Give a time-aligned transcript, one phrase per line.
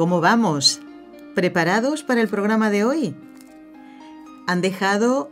[0.00, 0.80] ¿Cómo vamos?
[1.34, 3.14] ¿Preparados para el programa de hoy?
[4.46, 5.30] Han dejado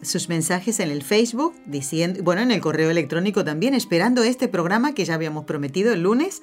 [0.00, 4.94] sus mensajes en el Facebook, diciendo, bueno, en el correo electrónico también, esperando este programa
[4.94, 6.42] que ya habíamos prometido el lunes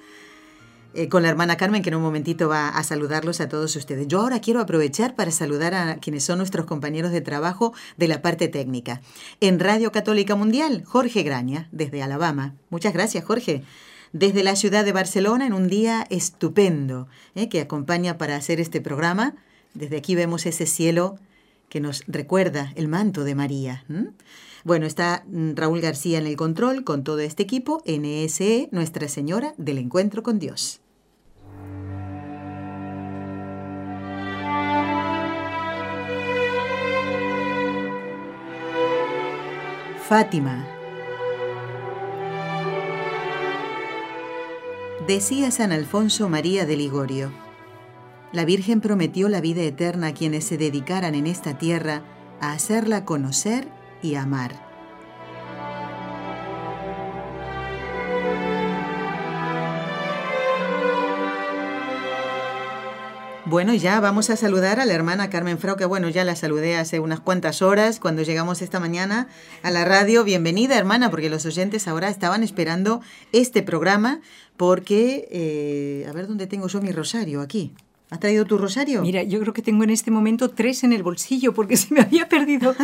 [0.93, 4.09] eh, con la hermana Carmen, que en un momentito va a saludarlos a todos ustedes.
[4.09, 8.21] Yo ahora quiero aprovechar para saludar a quienes son nuestros compañeros de trabajo de la
[8.21, 8.99] parte técnica.
[9.39, 12.55] En Radio Católica Mundial, Jorge Graña, desde Alabama.
[12.69, 13.63] Muchas gracias, Jorge.
[14.13, 18.79] Desde la ciudad de Barcelona, en un día estupendo eh, que acompaña para hacer este
[18.79, 19.33] programa.
[19.73, 21.17] Desde aquí vemos ese cielo
[21.67, 23.83] que nos recuerda el manto de María.
[24.63, 29.55] Bueno, está mm, Raúl García en el control con todo este equipo, NSE, Nuestra Señora
[29.57, 30.79] del Encuentro con Dios.
[40.07, 40.72] Fátima.
[45.07, 47.29] Decía San Alfonso María de Ligorio,
[48.31, 52.03] la Virgen prometió la vida eterna a quienes se dedicaran en esta tierra
[52.39, 53.67] a hacerla conocer
[54.01, 54.62] y amar.
[63.45, 66.77] Bueno, ya vamos a saludar a la hermana Carmen Frau, que bueno, ya la saludé
[66.77, 69.27] hace unas cuantas horas cuando llegamos esta mañana
[69.63, 70.23] a la radio.
[70.23, 73.01] Bienvenida, hermana, porque los oyentes ahora estaban esperando
[73.33, 74.21] este programa
[74.55, 77.73] porque, eh, a ver dónde tengo yo mi rosario, aquí.
[78.09, 79.01] ¿Has traído tu rosario?
[79.01, 81.99] Mira, yo creo que tengo en este momento tres en el bolsillo porque se me
[81.99, 82.75] había perdido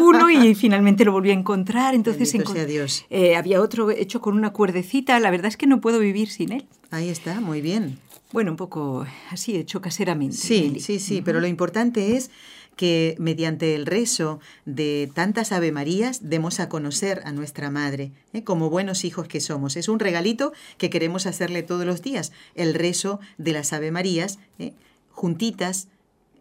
[0.00, 1.94] uno y finalmente lo volví a encontrar.
[1.94, 3.04] Entonces sea Dios.
[3.10, 5.18] Eh, había otro hecho con una cuerdecita.
[5.18, 6.66] La verdad es que no puedo vivir sin él.
[6.90, 7.98] Ahí está, muy bien.
[8.34, 10.36] Bueno, un poco así hecho caseramente.
[10.36, 12.32] Sí, sí, sí, pero lo importante es
[12.74, 18.42] que mediante el rezo de tantas Ave Marías demos a conocer a nuestra Madre, ¿eh?
[18.42, 19.76] como buenos hijos que somos.
[19.76, 24.40] Es un regalito que queremos hacerle todos los días, el rezo de las Ave Marías,
[24.58, 24.72] ¿eh?
[25.12, 25.86] juntitas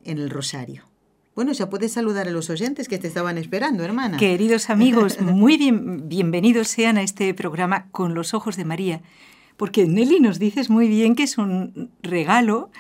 [0.04, 0.86] en el rosario.
[1.36, 4.18] Bueno, ya puedes saludar a los oyentes que te estaban esperando, hermana.
[4.18, 9.04] Queridos amigos, muy bien, bienvenidos sean a este programa con los ojos de María,
[9.58, 12.72] porque Nelly nos dices muy bien que es un regalo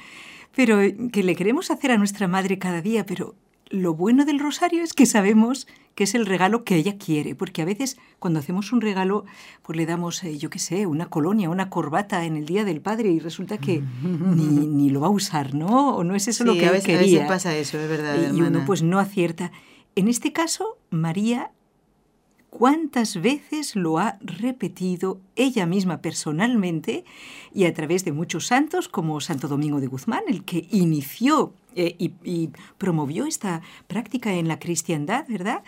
[0.56, 0.80] pero
[1.12, 3.36] que le queremos hacer a nuestra madre cada día, pero
[3.70, 7.62] lo bueno del rosario es que sabemos que es el regalo que ella quiere, porque
[7.62, 9.26] a veces cuando hacemos un regalo,
[9.64, 12.82] pues le damos, eh, yo qué sé, una colonia, una corbata en el Día del
[12.82, 15.96] Padre y resulta que ni, lo va a usar, ¿no?
[15.96, 17.00] O no es eso lo que a veces, quería.
[17.00, 18.32] A veces pasa eso, es verdad.
[18.34, 19.52] Y uno pues no acierta.
[19.96, 21.52] En este caso, María
[22.53, 27.03] cuántas veces lo ha repetido ella misma personalmente
[27.52, 31.96] y a través de muchos santos como Santo Domingo de Guzmán, el que inició eh,
[31.97, 35.63] y, promovió esta práctica en la cristiandad, ¿verdad?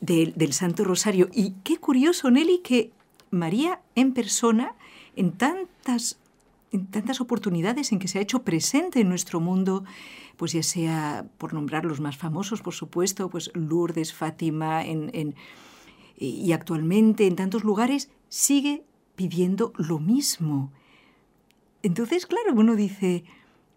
[0.00, 1.28] del Santo Rosario.
[1.32, 2.90] Y qué curioso, Nelly, que
[3.30, 4.74] María en persona,
[5.14, 6.18] en tantas,
[6.72, 9.84] en tantas oportunidades en que se ha hecho presente en nuestro mundo,
[10.36, 15.36] pues ya sea por nombrar los más famosos, por supuesto, pues Lourdes, Fátima, en
[16.16, 18.84] y actualmente en tantos lugares sigue
[19.16, 20.72] pidiendo lo mismo.
[21.82, 23.24] Entonces, claro, uno dice,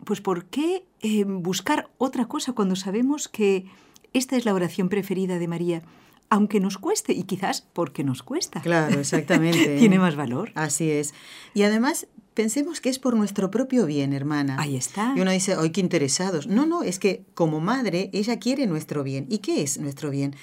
[0.03, 3.66] pues ¿por qué eh, buscar otra cosa cuando sabemos que
[4.14, 5.84] esta es la oración preferida de María?
[6.30, 8.62] Aunque nos cueste, y quizás porque nos cuesta.
[8.62, 9.78] Claro, exactamente.
[9.80, 10.52] Tiene más valor.
[10.56, 11.14] Así es.
[11.53, 14.58] Y además, pensemos que es por nuestro propio bien, hermana.
[14.59, 15.12] Ahí está.
[15.16, 16.46] Y uno dice, ¡ay, qué interesados!
[16.46, 19.25] No, no, es que como madre, ella quiere nuestro bien.
[19.28, 20.36] ¿Y qué es nuestro bien?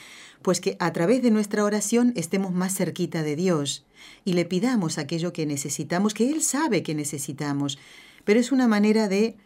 [0.42, 3.86] pues que a través de nuestra oración estemos más cerquita de Dios
[4.26, 7.78] y le pidamos aquello que necesitamos, que Él sabe que necesitamos.
[8.24, 9.36] Pero es una manera de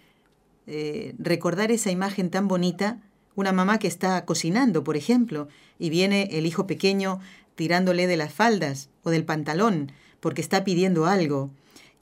[0.66, 3.00] eh, recordar esa imagen tan bonita,
[3.36, 5.46] una mamá que está cocinando, por ejemplo,
[5.78, 7.20] y viene el hijo pequeño
[7.54, 11.50] tirándole de las faldas o del pantalón porque está pidiendo algo.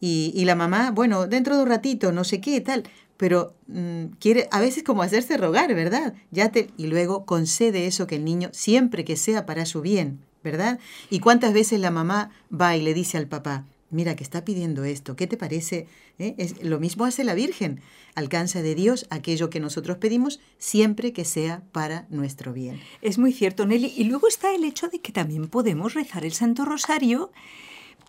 [0.01, 2.85] Y, y la mamá, bueno, dentro de un ratito, no sé qué, tal
[3.17, 6.15] pero mm, quiere a veces como hacerse rogar, ¿verdad?
[6.31, 10.21] Ya te, y luego concede eso que el niño, siempre que sea para su bien,
[10.45, 10.79] ¿verdad?
[11.11, 14.85] Y cuántas veces la mamá va y le dice al papá, mira que está pidiendo
[14.85, 15.87] esto, ¿qué te parece?
[16.19, 16.35] ¿Eh?
[16.39, 17.81] Es, lo mismo hace la Virgen,
[18.15, 22.81] alcanza de Dios aquello que nosotros pedimos siempre que sea para nuestro bien.
[23.03, 23.93] Es muy cierto, Nelly.
[23.97, 27.31] Y luego está el hecho de que también podemos rezar el Santo Rosario.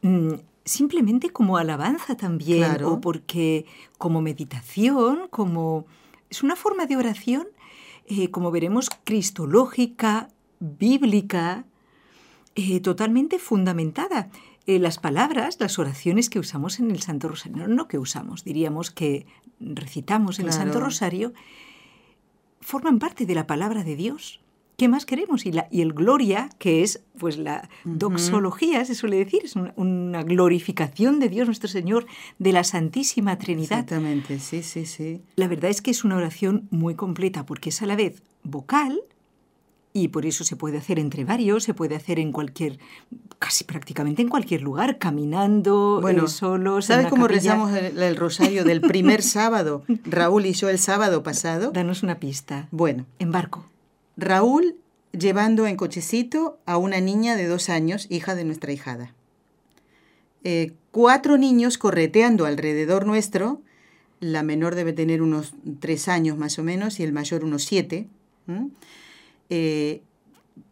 [0.01, 0.35] Mm,
[0.67, 2.93] simplemente como alabanza también, Claro.
[2.93, 3.65] o porque
[3.97, 5.85] como meditación, como...
[6.29, 7.47] Es una forma de oración,
[8.05, 10.29] eh, como veremos, cristológica,
[10.59, 11.65] bíblica,
[12.55, 14.29] eh, totalmente fundamentada.
[14.65, 18.43] Eh, las palabras, las oraciones que usamos en el Santo Rosario, no, no que usamos,
[18.43, 19.25] diríamos que
[19.61, 20.81] recitamos en el Santo.
[20.81, 21.33] Rosario,
[22.59, 24.41] forman parte de la palabra de Dios.
[24.77, 25.47] ¿Qué más queremos?
[25.47, 29.73] Y, la, y el gloria, que es pues la doxología, se suele decir, es una,
[29.75, 32.05] una glorificación de Dios nuestro Señor,
[32.37, 33.79] de la Santísima Trinidad.
[33.79, 35.23] Exactamente, sí, sí, sí.
[35.35, 38.99] La verdad es que es una oración muy completa porque es a la vez vocal
[39.93, 42.77] y por eso se puede hacer entre varios, se puede hacer en cualquier,
[43.39, 46.85] casi prácticamente en cualquier lugar, caminando, Bueno, eh, solos.
[46.85, 47.55] ¿sabes cómo capilla.
[47.55, 49.83] rezamos el, el rosario del primer sábado?
[50.05, 51.71] Raúl y yo el sábado pasado.
[51.71, 52.67] Danos una pista.
[52.69, 53.65] Bueno, En barco.
[54.17, 54.75] Raúl
[55.17, 59.13] llevando en cochecito a una niña de dos años, hija de nuestra hijada.
[60.43, 63.61] Eh, cuatro niños correteando alrededor nuestro.
[64.19, 68.07] La menor debe tener unos tres años más o menos y el mayor unos siete.
[69.49, 70.01] Eh,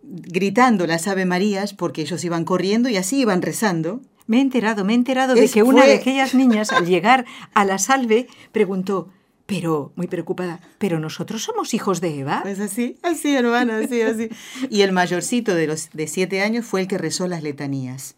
[0.03, 4.01] gritando las Ave Marías porque ellos iban corriendo y así iban rezando.
[4.27, 7.25] Me he enterado, me he enterado de que una fue- de aquellas niñas al llegar
[7.53, 9.09] a la salve preguntó,
[9.45, 12.39] pero, muy preocupada, ¿pero nosotros somos hijos de Eva?
[12.43, 14.29] Pues así, así, hermana, así, así.
[14.69, 18.15] Y el mayorcito de los de siete años fue el que rezó las letanías.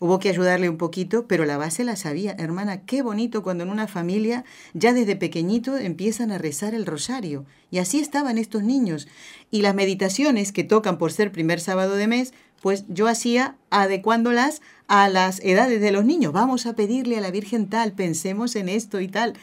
[0.00, 2.36] Hubo que ayudarle un poquito, pero la base la sabía.
[2.38, 7.44] Hermana, qué bonito cuando en una familia ya desde pequeñito empiezan a rezar el rosario.
[7.70, 9.08] Y así estaban estos niños.
[9.50, 12.32] Y las meditaciones que tocan por ser primer sábado de mes,
[12.62, 16.32] pues yo hacía adecuándolas a las edades de los niños.
[16.32, 19.34] Vamos a pedirle a la Virgen tal, pensemos en esto y tal.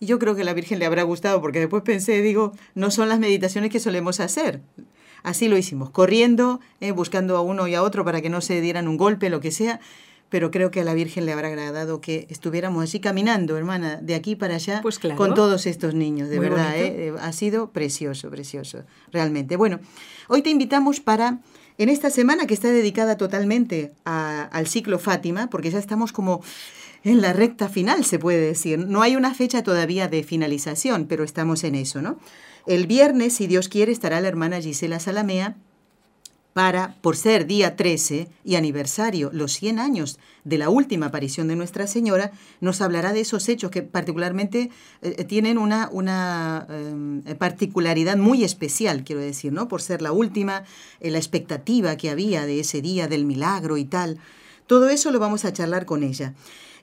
[0.00, 2.90] Y yo creo que a la Virgen le habrá gustado porque después pensé, digo, no
[2.90, 4.60] son las meditaciones que solemos hacer.
[5.22, 8.60] Así lo hicimos, corriendo, eh, buscando a uno y a otro para que no se
[8.60, 9.80] dieran un golpe, lo que sea.
[10.30, 14.14] Pero creo que a la Virgen le habrá agradado que estuviéramos así caminando, hermana, de
[14.16, 15.16] aquí para allá, Pues claro.
[15.16, 16.76] con todos estos niños, de Muy verdad.
[16.76, 18.82] eh, eh, ha sido precioso, precioso,
[19.12, 19.56] realmente.
[19.56, 19.78] Bueno,
[20.28, 21.38] hoy te invitamos para,
[21.78, 26.42] en esta semana que está dedicada totalmente a- al ciclo Fátima, porque ya estamos como
[27.04, 28.78] en la recta final, se puede decir.
[28.78, 32.18] No hay una fecha todavía de finalización, pero estamos en eso, ¿no?
[32.66, 35.56] El viernes, si Dios quiere, estará la hermana Gisela Salamea
[36.54, 41.56] para, por ser día 13 y aniversario, los 100 años de la última aparición de
[41.56, 42.30] Nuestra Señora,
[42.60, 44.70] nos hablará de esos hechos que particularmente
[45.02, 49.66] eh, tienen una, una eh, particularidad muy especial, quiero decir, ¿no?
[49.66, 50.62] Por ser la última,
[51.00, 54.18] eh, la expectativa que había de ese día, del milagro y tal.
[54.68, 56.34] Todo eso lo vamos a charlar con ella.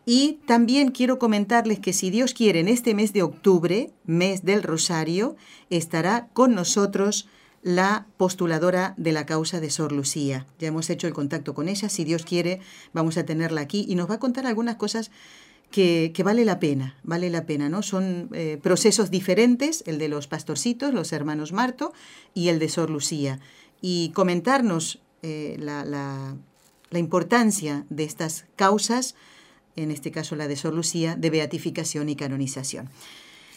[0.05, 4.63] Y también quiero comentarles que si Dios quiere, en este mes de octubre, mes del
[4.63, 5.35] Rosario,
[5.69, 7.27] estará con nosotros
[7.61, 10.47] la postuladora de la causa de Sor Lucía.
[10.59, 12.59] Ya hemos hecho el contacto con ella, si Dios quiere,
[12.93, 15.11] vamos a tenerla aquí y nos va a contar algunas cosas
[15.69, 17.81] que, vale la pena, vale la pena, ¿no?
[17.81, 21.93] Son eh, procesos diferentes, el de los pastorcitos, los hermanos Marto,
[22.33, 23.39] y el de Sor Lucía.
[23.81, 26.35] Y comentarnos eh, la, la,
[26.89, 29.15] la importancia de estas causas,
[29.75, 32.89] en este caso la de Sor Lucía, de beatificación y canonización.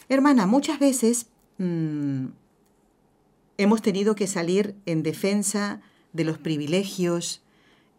[0.09, 1.27] Hermana, muchas veces
[1.59, 2.27] mmm,
[3.57, 5.81] hemos tenido que salir en defensa
[6.13, 7.43] de los privilegios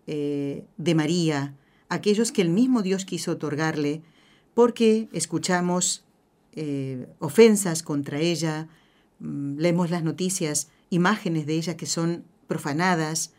[0.08, 1.56] eh, de María,
[1.90, 4.02] aquellos que el mismo Dios quiso otorgarle,
[4.54, 6.04] porque escuchamos
[6.54, 8.68] eh, ofensas contra ella,
[9.20, 13.34] mmm, leemos las noticias, imágenes de ella que son profanadas,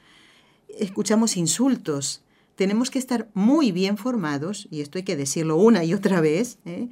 [0.79, 2.23] escuchamos insultos.
[2.57, 6.59] Tenemos que estar muy bien formados, y esto hay que decirlo una y otra vez,
[6.65, 6.89] ¿eh?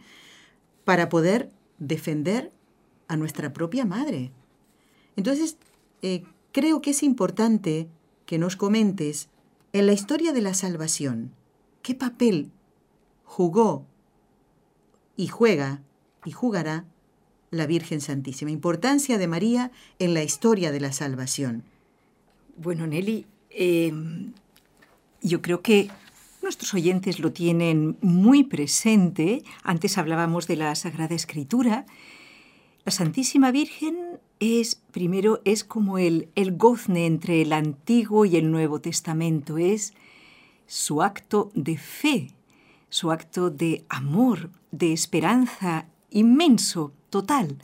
[0.85, 2.53] para poder defender
[3.09, 4.31] a nuestra propia madre.
[5.17, 5.57] Entonces,
[6.03, 7.89] eh, creo que es importante
[8.27, 9.29] que nos comentes
[9.73, 11.33] en la historia de la salvación,
[11.83, 12.51] qué papel
[13.25, 13.87] jugó
[15.17, 15.83] y juega
[16.25, 16.85] y jugará
[17.51, 18.51] la Virgen Santísima.
[18.51, 21.65] Importancia de María en la historia de la salvación.
[22.57, 23.93] Bueno, Nelly, eh,
[25.25, 25.91] yo creo que
[26.43, 29.43] nuestros oyentes lo tienen muy presente.
[29.63, 31.87] Antes hablábamos de la Sagrada Escritura.
[32.85, 33.97] La Santísima Virgen
[34.41, 39.57] es, primero, es como el, el gozne entre el Antiguo y el Nuevo Testamento.
[39.57, 39.95] Es
[40.67, 42.31] su acto de fe,
[42.91, 47.59] su acto de amor, de esperanza inmenso, total,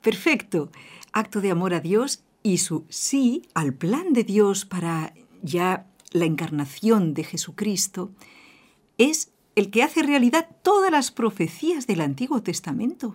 [0.00, 0.70] perfecto.
[1.12, 6.24] Acto de amor a Dios y su sí al plan de Dios para ya la
[6.24, 8.10] encarnación de Jesucristo,
[8.98, 13.14] es el que hace realidad todas las profecías del Antiguo Testamento.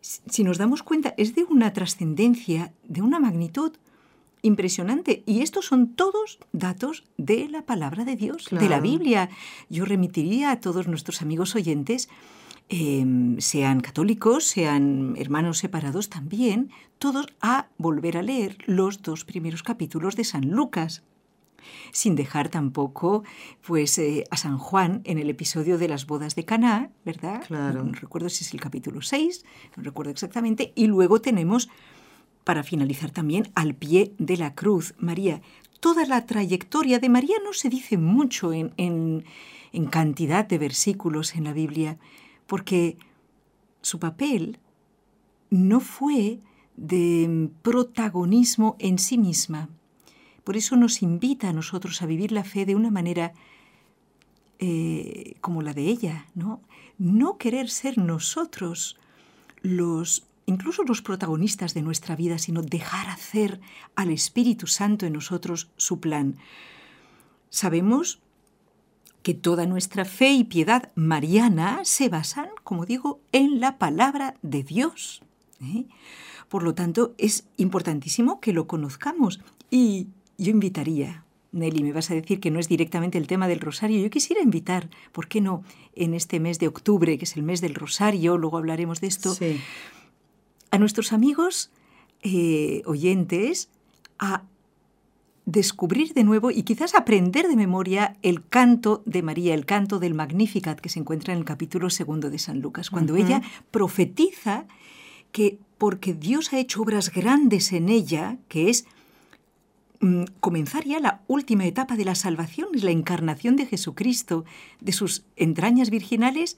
[0.00, 3.72] Si nos damos cuenta, es de una trascendencia, de una magnitud
[4.42, 5.22] impresionante.
[5.26, 9.28] Y estos son todos datos de la palabra de Dios, de la Biblia.
[9.68, 12.08] Yo remitiría a todos nuestros amigos oyentes,
[12.68, 19.62] em, sean católicos, sean hermanos separados también, todos a volver a leer los dos primeros
[19.62, 21.02] capítulos de San Lucas
[21.92, 23.24] sin dejar tampoco
[23.66, 27.42] pues eh, a San Juan en el episodio de las bodas de Caná, ¿verdad?
[27.46, 27.84] Claro.
[27.84, 29.44] No recuerdo si es el capítulo 6,
[29.76, 31.68] no recuerdo exactamente, y luego tenemos
[32.44, 35.42] para finalizar también al pie de la cruz, María.
[35.80, 41.44] Toda la trayectoria de María no se dice mucho en, en cantidad de versículos en
[41.44, 41.98] la Biblia,
[42.46, 42.96] porque
[43.82, 44.58] su papel
[45.50, 46.40] no fue
[46.76, 49.68] de protagonismo en sí misma.
[50.48, 53.34] Por eso nos invita a nosotros a vivir la fe de una manera
[54.58, 56.62] eh, como la de ella, ¿no?
[56.96, 58.96] No querer ser nosotros
[59.60, 63.60] los incluso los protagonistas de nuestra vida, sino dejar hacer
[63.94, 66.36] al Espíritu Santo en nosotros su plan.
[67.50, 68.18] Sabemos
[69.22, 74.62] que toda nuestra fe y piedad mariana se basan, como digo, en la palabra de
[74.62, 75.20] Dios.
[75.60, 75.84] ¿eh?
[76.48, 79.40] Por lo tanto, es importantísimo que lo conozcamos.
[79.70, 83.60] Y yo invitaría, Nelly, me vas a decir que no es directamente el tema del
[83.60, 84.00] rosario.
[84.00, 85.64] Yo quisiera invitar, ¿por qué no?
[85.94, 89.34] En este mes de octubre, que es el mes del rosario, luego hablaremos de esto,
[89.34, 89.58] Sí.
[90.70, 91.70] a nuestros amigos
[92.22, 93.68] eh, oyentes
[94.18, 94.42] a
[95.46, 100.12] descubrir de nuevo y quizás aprender de memoria el canto de María, el canto del
[100.14, 103.40] Magnificat que se encuentra en el capítulo segundo de San Lucas, cuando ella
[103.70, 104.66] profetiza
[105.32, 108.84] que porque Dios ha hecho obras grandes en ella, que es
[110.40, 114.44] comenzar ya la última etapa de la salvación, es la encarnación de Jesucristo,
[114.80, 116.56] de sus entrañas virginales,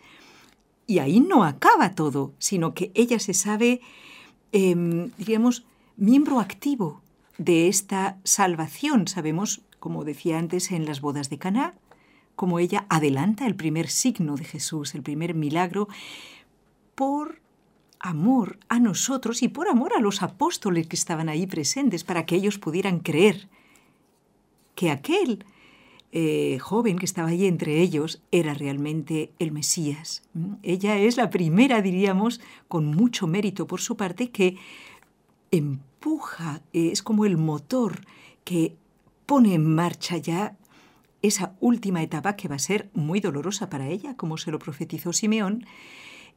[0.86, 3.80] y ahí no acaba todo, sino que ella se sabe,
[4.52, 5.64] em, diríamos,
[5.96, 7.00] miembro activo
[7.38, 9.06] de esta salvación.
[9.06, 11.74] Sabemos, como decía antes en las bodas de Caná,
[12.36, 15.88] como ella adelanta el primer signo de Jesús, el primer milagro,
[16.94, 17.40] por
[18.00, 22.34] amor a nosotros y por amor a los apóstoles que estaban ahí presentes, para que
[22.34, 23.48] ellos pudieran creer
[24.74, 25.44] que aquel
[26.12, 30.22] eh, joven que estaba allí entre ellos era realmente el Mesías.
[30.62, 34.56] Ella es la primera, diríamos, con mucho mérito por su parte, que
[35.50, 38.00] empuja, eh, es como el motor
[38.44, 38.74] que
[39.26, 40.56] pone en marcha ya
[41.22, 45.12] esa última etapa que va a ser muy dolorosa para ella, como se lo profetizó
[45.12, 45.66] Simeón,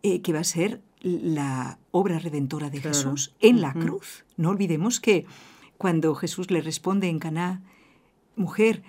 [0.03, 2.95] eh, que va a ser la obra redentora de Claro.
[2.95, 4.24] Jesús en la cruz.
[4.38, 5.25] No olvidemos que
[5.77, 7.62] cuando Jesús le responde en Caná,
[8.36, 8.83] mujer,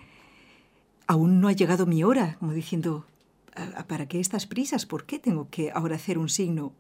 [1.07, 3.05] aún no ha llegado mi hora, como diciendo,
[3.57, 4.87] "¿A- a- ¿para qué estas prisas?
[4.87, 6.73] ¿Por qué tengo que ahora hacer un signo?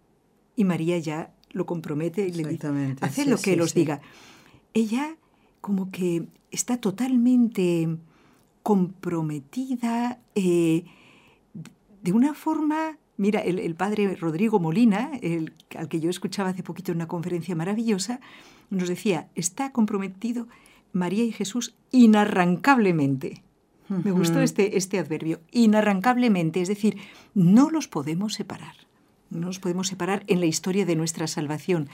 [0.57, 2.69] Y María ya lo compromete y le dice,
[3.00, 3.81] haced sí, lo que sí, él os sí.
[3.81, 4.00] diga.
[4.73, 5.17] Ella
[5.61, 7.97] como que está totalmente
[8.62, 10.85] comprometida eh,
[12.03, 12.99] de una forma...
[13.16, 17.09] Mira, el, el padre Rodrigo Molina, el, al que yo escuchaba hace poquito en una
[17.09, 18.21] conferencia maravillosa,
[18.71, 20.49] nos decía, está comprometido
[20.92, 23.42] María y Jesús inarrancablemente.
[23.88, 26.97] Me gustó este, este adverbio, inarrancablemente, es decir,
[27.35, 28.75] no los podemos separar.
[29.30, 31.88] No nos podemos separar en la historia de nuestra salvación.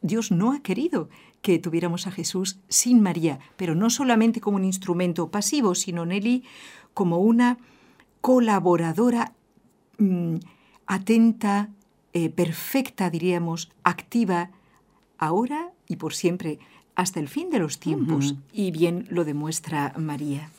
[0.00, 1.10] Dios no ha querido
[1.42, 6.44] que tuviéramos a Jesús sin María, pero no solamente como un instrumento pasivo, sino Nelly
[6.94, 7.58] como una
[8.22, 9.34] colaboradora
[9.98, 10.36] mm,
[10.86, 11.68] atenta,
[12.12, 14.50] eh, perfecta, diríamos, activa,
[15.18, 16.58] ahora y por siempre,
[16.94, 18.34] hasta el fin de los tiempos.
[18.52, 20.50] Y bien lo demuestra María.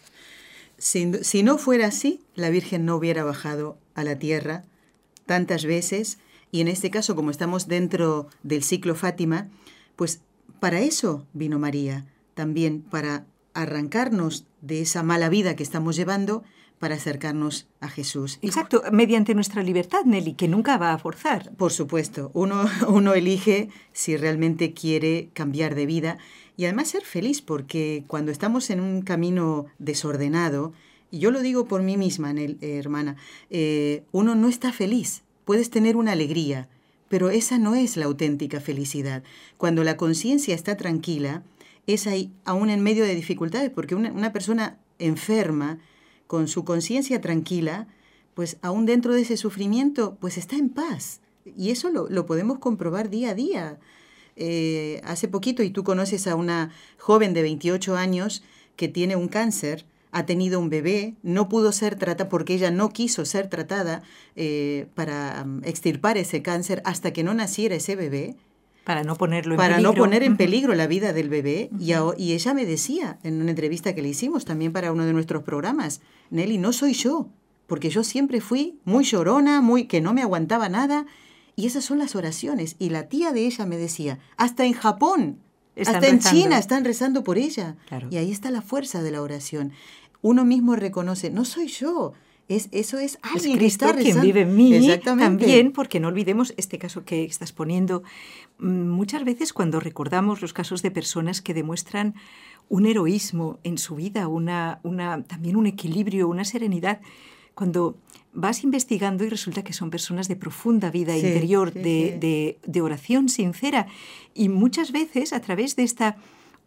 [0.77, 4.63] Sin- si no fuera así, la Virgen no hubiera bajado a la tierra
[5.25, 6.19] tantas veces
[6.51, 9.47] y en este caso, como estamos dentro del ciclo Fátima,
[9.95, 10.21] pues
[10.59, 16.43] para eso vino María, también para arrancarnos de esa mala vida que estamos llevando
[16.79, 18.37] para acercarnos a Jesús.
[18.41, 21.51] Exacto, mediante nuestra libertad, Nelly, que nunca va a forzar.
[21.55, 26.17] Por supuesto, uno, uno elige si realmente quiere cambiar de vida
[26.57, 30.73] y además ser feliz, porque cuando estamos en un camino desordenado,
[31.11, 33.15] y yo lo digo por mí misma, Nel- eh, hermana,
[33.49, 35.23] eh, uno no está feliz.
[35.45, 36.67] Puedes tener una alegría,
[37.07, 39.23] pero esa no es la auténtica felicidad.
[39.57, 41.43] Cuando la conciencia está tranquila,
[41.87, 45.77] es ahí, aún en medio de dificultades, porque una, una persona enferma,
[46.27, 47.87] con su conciencia tranquila,
[48.33, 51.21] pues aún dentro de ese sufrimiento, pues está en paz.
[51.57, 53.79] Y eso lo, lo podemos comprobar día a día.
[54.35, 58.43] Eh, hace poquito, y tú conoces a una joven de 28 años
[58.75, 62.89] que tiene un cáncer, ha tenido un bebé, no pudo ser tratada porque ella no
[62.89, 64.01] quiso ser tratada
[64.35, 68.35] eh, para um, extirpar ese cáncer hasta que no naciera ese bebé.
[68.85, 69.91] Para no ponerlo en para peligro.
[69.91, 71.69] no poner en peligro la vida del bebé.
[71.79, 75.11] y, y ella me decía en una entrevista que le hicimos también para uno de
[75.11, 77.27] nuestros programas, Nelly, no soy yo,
[77.67, 81.05] porque yo siempre fui muy llorona, muy que no me aguantaba nada.
[81.55, 82.75] Y esas son las oraciones.
[82.79, 85.39] Y la tía de ella me decía, hasta en Japón,
[85.75, 87.75] hasta en China están rezando por ella.
[88.09, 89.71] Y ahí está la fuerza de la oración.
[90.21, 92.13] Uno mismo reconoce, no soy yo,
[92.47, 96.77] es, eso es alguien que está quien vive en mí también, porque no olvidemos este
[96.77, 98.03] caso que estás poniendo.
[98.59, 102.13] Mm, muchas veces cuando recordamos los casos de personas que demuestran
[102.69, 107.01] un heroísmo en su vida, una, una, también un equilibrio, una serenidad,
[107.55, 107.97] cuando
[108.33, 113.87] vas investigando y resulta que son personas de profunda vida interior, de, De, oración sincera,
[114.33, 116.17] y muchas veces a través de esta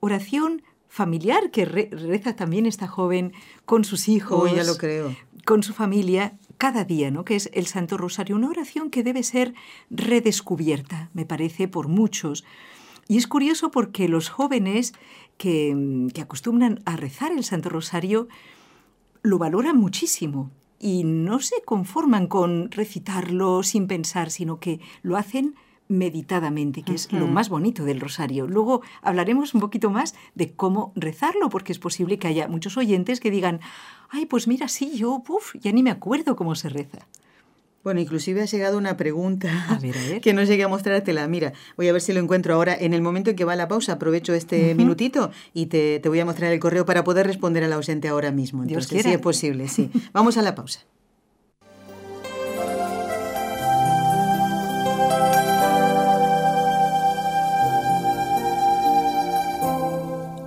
[0.01, 3.33] oración familiar que reza también esta joven
[3.67, 5.15] con sus hijos, ya lo creo
[5.49, 7.25] con su familia cada día, ¿no?
[7.25, 9.55] que es el Santo Rosario, una oración que debe ser
[9.89, 12.45] redescubierta, me parece, por muchos.
[13.09, 14.93] Y es curioso porque los jóvenes
[15.39, 18.29] que, que acostumbran a rezar el Santo Rosario
[19.23, 25.55] lo valoran muchísimo y no se conforman con recitarlo sin pensar, sino que lo hacen
[25.89, 28.47] meditadamente, que es lo más bonito del rosario.
[28.47, 33.21] Luego hablaremos un poquito más de cómo rezarlo, porque es posible que haya muchos oyentes
[33.21, 33.61] que digan,
[34.11, 37.07] ay, pues mira, sí, yo, puf, ya ni me acuerdo cómo se reza.
[37.85, 39.79] Bueno, inclusive ha llegado una pregunta
[40.23, 41.27] que no llegué a mostrártela.
[41.29, 42.77] Mira, voy a ver si lo encuentro ahora.
[42.79, 46.25] En el momento en que va la pausa, aprovecho este minutito y te, voy a
[46.25, 48.63] mostrar el correo para poder responder a la oyente ahora mismo.
[48.63, 49.91] Entonces, Dios sí es posible, sí.
[50.13, 50.81] Vamos a la pausa.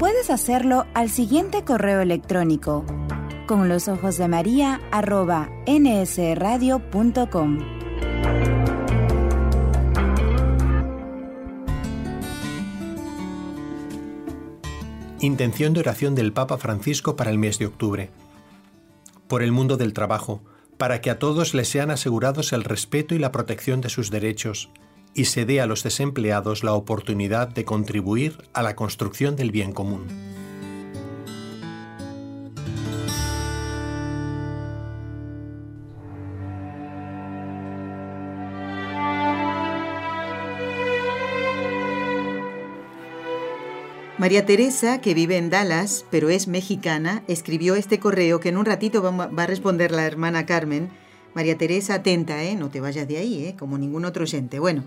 [0.00, 2.86] Puedes hacerlo al siguiente correo electrónico
[3.46, 7.58] con los ojos de María arroba nsradio.com.
[15.20, 18.08] Intención de oración del Papa Francisco para el mes de octubre.
[19.28, 20.40] Por el mundo del trabajo,
[20.78, 24.70] para que a todos les sean asegurados el respeto y la protección de sus derechos,
[25.14, 29.72] y se dé a los desempleados la oportunidad de contribuir a la construcción del bien
[29.72, 30.06] común.
[44.20, 48.66] María Teresa, que vive en Dallas, pero es mexicana, escribió este correo que en un
[48.66, 50.90] ratito va a responder la hermana Carmen,
[51.34, 52.56] María Teresa, atenta, ¿eh?
[52.56, 53.56] no te vayas de ahí, ¿eh?
[53.58, 54.58] como ningún otro oyente.
[54.58, 54.84] Bueno,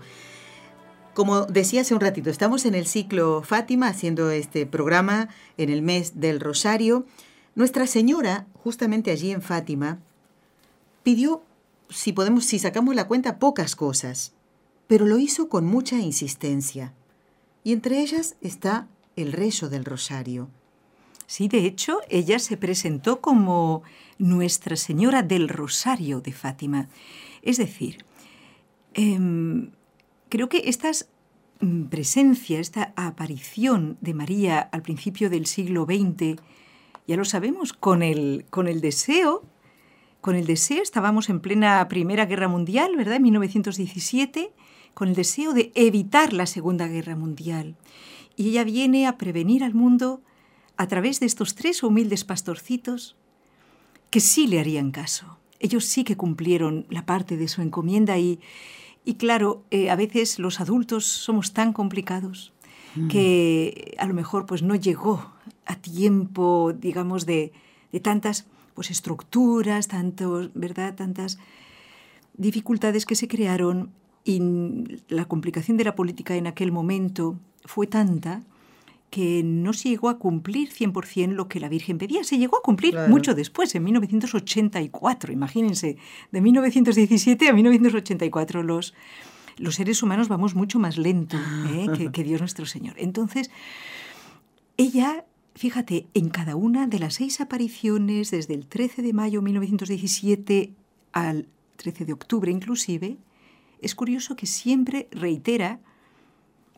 [1.14, 5.80] como decía hace un ratito, estamos en el ciclo Fátima haciendo este programa en el
[5.80, 7.06] mes del Rosario.
[7.54, 10.00] Nuestra Señora, justamente allí en Fátima,
[11.02, 11.42] pidió,
[11.88, 14.32] si podemos, si sacamos la cuenta, pocas cosas,
[14.86, 16.92] pero lo hizo con mucha insistencia.
[17.62, 20.48] Y entre ellas está el rezo del Rosario.
[21.26, 23.82] Sí, de hecho, ella se presentó como
[24.18, 26.88] Nuestra Señora del Rosario de Fátima.
[27.42, 28.04] Es decir,
[28.94, 29.70] em,
[30.28, 30.90] creo que esta
[31.60, 36.40] mm, presencia, esta aparición de María al principio del siglo XX,
[37.06, 39.42] ya lo sabemos, con el, con el deseo,
[40.20, 43.16] con el deseo, estábamos en plena Primera Guerra Mundial, ¿verdad?
[43.16, 44.52] En 1917,
[44.94, 47.76] con el deseo de evitar la Segunda Guerra Mundial.
[48.36, 50.22] Y ella viene a prevenir al mundo
[50.76, 53.16] a través de estos tres humildes pastorcitos
[54.14, 55.38] que sí le harían caso.
[55.58, 58.38] Ellos sí que cumplieron la parte de su encomienda y,
[59.04, 62.52] y claro, eh, a veces los adultos somos tan complicados
[62.94, 63.08] mm.
[63.08, 65.32] que a lo mejor pues no llegó
[65.66, 67.52] a tiempo, digamos, de,
[67.90, 70.94] de tantas pues estructuras, tantos, ¿verdad?
[70.94, 71.40] tantas
[72.34, 73.90] dificultades que se crearon
[74.22, 74.40] y
[75.08, 78.44] la complicación de la política en aquel momento fue tanta
[79.14, 82.24] que no se llegó a cumplir 100% lo que la Virgen pedía.
[82.24, 85.98] Se llegó a cumplir mucho después, en 1984, imagínense,
[86.32, 88.92] de 1917 a 1984 los,
[89.56, 91.36] los seres humanos vamos mucho más lento
[91.72, 91.86] ¿eh?
[91.96, 92.96] que, que Dios nuestro Señor.
[92.98, 93.52] Entonces,
[94.78, 95.24] ella
[95.54, 100.72] fíjate, en cada una de las seis apariciones, desde el 13 de mayo de 1917
[101.12, 101.46] al
[101.76, 103.16] 13 de octubre inclusive,
[103.80, 105.78] es curioso que siempre reitera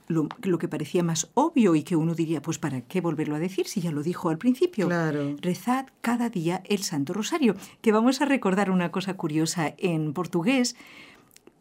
[0.08, 3.38] lo, lo, que parecía más obvio y que uno diría, pues ¿para qué volverlo a
[3.38, 4.86] decir si ya lo dijo al principio?
[4.86, 5.36] Claro.
[5.40, 10.76] Rezad cada día el Santo Rosario, que vamos a recordar una cosa curiosa, en portugués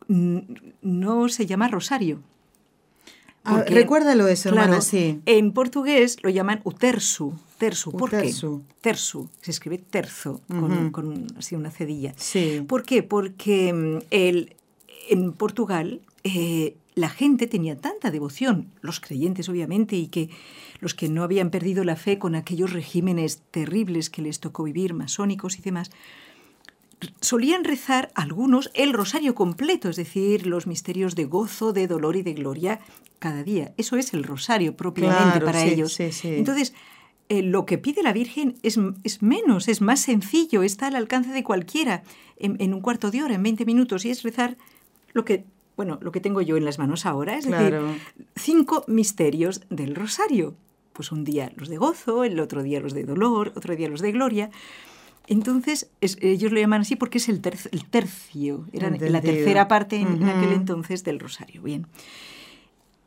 [0.08, 2.22] no se llama rosario.
[3.44, 5.22] Ah, recuérdalo eso, hermana, sí.
[5.28, 7.34] En portugués lo llaman utersu.
[7.60, 8.34] Tersu, ¿por qué?
[8.82, 9.30] Tersu.
[9.42, 10.42] Se escribe terzo,
[10.92, 12.14] con, así una cedilla.
[12.18, 12.66] Sí.
[12.68, 13.04] ¿Por qué?
[13.04, 14.56] Porque mm, el,
[15.10, 20.30] en Portugal eh, la gente tenía tanta devoción, los creyentes obviamente, y que
[20.80, 24.94] los que no habían perdido la fe con aquellos regímenes terribles que les tocó vivir,
[24.94, 25.92] masónicos y demás,
[27.20, 32.24] solían rezar algunos el rosario completo, es decir, los misterios de gozo, de dolor y
[32.24, 32.80] de gloria
[33.20, 33.74] cada día.
[33.78, 36.00] Eso es el rosario propiamente para ellos.
[36.00, 36.74] Entonces,
[37.28, 41.32] eh, lo que pide la Virgen es, es, menos, es más sencillo, está al alcance
[41.32, 42.04] de cualquiera
[42.38, 44.58] en, un cuarto de hora, en 20 minutos, y es rezar
[45.14, 45.46] lo que,
[45.76, 47.80] bueno, lo que tengo yo en las manos ahora, es decir,
[48.36, 50.56] cinco misterios del rosario.
[50.94, 54.02] Pues un día los de gozo, el otro día los de dolor, otro día los
[54.02, 54.50] de gloria.
[55.28, 60.52] Entonces, ellos lo llaman así porque es el, tercio, era la tercera parte en, aquel
[60.52, 61.62] entonces del rosario.
[61.64, 61.88] Bien.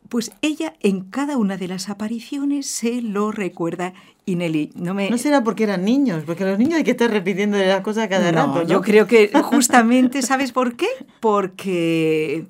[0.08, 3.92] Pues ella en cada una de las apariciones se lo recuerda
[4.24, 5.10] y Nelly, no me...
[5.10, 8.30] No será porque eran niños, porque los niños hay que estar repitiendo las cosas cada
[8.32, 10.88] rato, Yo creo que justamente, ¿sabes por qué?
[11.20, 12.46] Porque,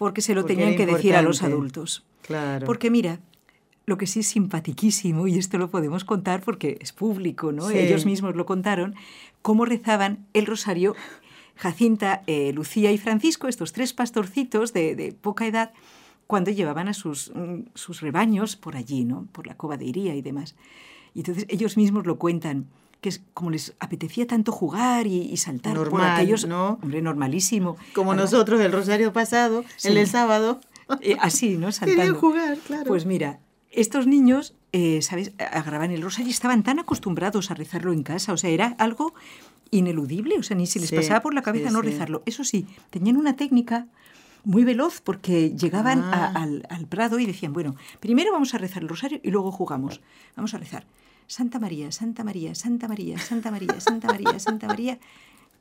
[0.00, 2.06] porque se lo tenían que decir a los adultos.
[2.22, 2.64] Claro.
[2.64, 3.20] Porque mira,
[3.84, 7.68] lo que sí es simpatiquísimo, y esto lo podemos contar porque es público, ¿no?
[7.68, 8.94] Ellos mismos lo contaron,
[9.42, 10.96] cómo rezaban el rosario
[11.54, 15.74] Jacinta, eh, Lucía y Francisco, estos tres pastorcitos de, poca edad,
[16.26, 19.28] cuando llevaban a sus, mm, sus, rebaños por allí, ¿no?
[19.32, 20.56] Por la cova de Iría y demás.
[21.12, 22.68] Y entonces ellos mismos lo cuentan,
[23.00, 26.46] que es como les apetecía tanto jugar y, saltar por aquellos...
[26.46, 26.78] ¿no?
[26.82, 27.76] Hombre, normalísimo.
[27.94, 30.60] Como nosotros el rosario pasado, el del sábado.
[31.00, 31.72] Eh, así, ¿no?
[31.72, 32.02] Saltando.
[32.02, 32.84] Querían jugar, claro.
[32.84, 35.32] Pues mira, estos niños, eh, ¿sabes?
[35.38, 39.14] Agarraban el rosario y estaban tan acostumbrados a rezarlo en casa, o sea, era algo
[39.70, 42.22] ineludible, o sea, ni se les pasaba por la cabeza no rezarlo.
[42.26, 43.86] Eso sí, tenían una técnica
[44.44, 46.32] muy veloz porque llegaban ah.
[46.34, 50.00] al, al, prado y decían, bueno, primero vamos a rezar el rosario y luego jugamos.
[50.34, 50.84] Vamos a rezar.
[51.30, 54.98] Santa María, Santa María, Santa María, Santa María, Santa María, Santa María.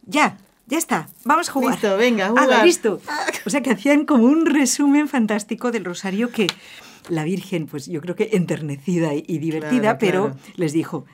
[0.08, 1.73] Ya, ya está, vamos a jugar.
[1.73, 2.65] Listo, venga, jugar.
[2.65, 2.99] listo.
[3.45, 6.47] O sea que hacían como un resumen fantástico del rosario que
[7.08, 11.05] la Virgen, pues yo creo que enternecida y, divertida, pero les dijo,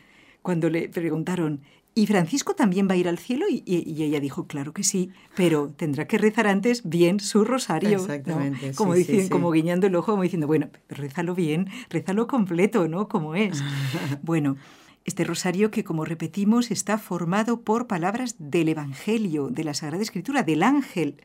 [0.42, 1.60] cuando le preguntaron,
[1.96, 3.46] ¿y Francisco también va a ir al cielo?
[3.50, 7.98] Y, ella dijo, claro que sí, pero tendrá que rezar antes bien su rosario.
[7.98, 8.74] Exactamente.
[8.74, 13.08] Como, dicen, como guiñando el ojo, como diciendo, bueno, rézalo bien, rézalo completo, ¿no?
[13.08, 13.64] Como es.
[14.22, 14.58] bueno.
[15.06, 20.42] Este rosario que, como repetimos, está formado por palabras del Evangelio, de la Sagrada Escritura,
[20.42, 21.22] del ángel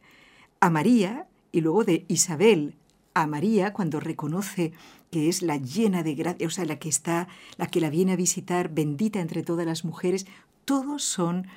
[0.61, 2.75] a María y luego de Isabel
[3.15, 4.73] a María cuando reconoce
[5.11, 8.13] que es la llena de gracia, o sea, la que está, la que la viene
[8.13, 10.27] a visitar, bendita entre todas las mujeres,
[10.71, 11.49] todos son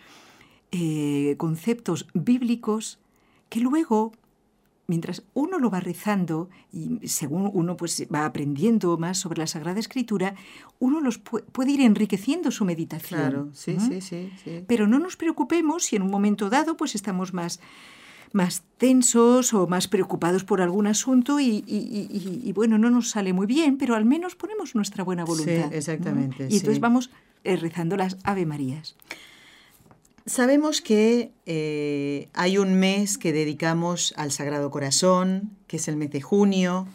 [0.72, 2.98] eh, conceptos bíblicos
[3.50, 4.12] que luego,
[4.88, 9.80] mientras uno lo va rezando y según uno pues va aprendiendo más sobre la Sagrada
[9.80, 10.34] Escritura,
[10.80, 13.22] uno los puede, ir enriqueciendo su meditación.
[13.22, 14.64] Claro, sí, sí, sí, sí.
[14.66, 17.60] Pero no nos preocupemos si en un momento dado pues estamos más
[18.32, 23.78] más tensos o más preocupados por algún asunto y, bueno, no nos sale muy bien,
[23.78, 25.70] pero al menos ponemos nuestra buena voluntad.
[25.70, 26.48] Sí, exactamente.
[26.50, 27.12] Y entonces vamos
[27.44, 28.96] eh, rezando las Ave Marías.
[30.26, 36.12] Sabemos que eh, hay un mes que dedicamos al Sagrado Corazón, que es el mes
[36.12, 36.88] de junio,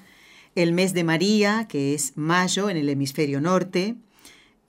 [0.54, 3.96] el mes de María, que es mayo en el hemisferio norte,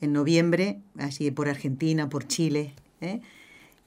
[0.01, 2.73] en noviembre, así por Argentina, por Chile.
[2.99, 3.21] ¿eh?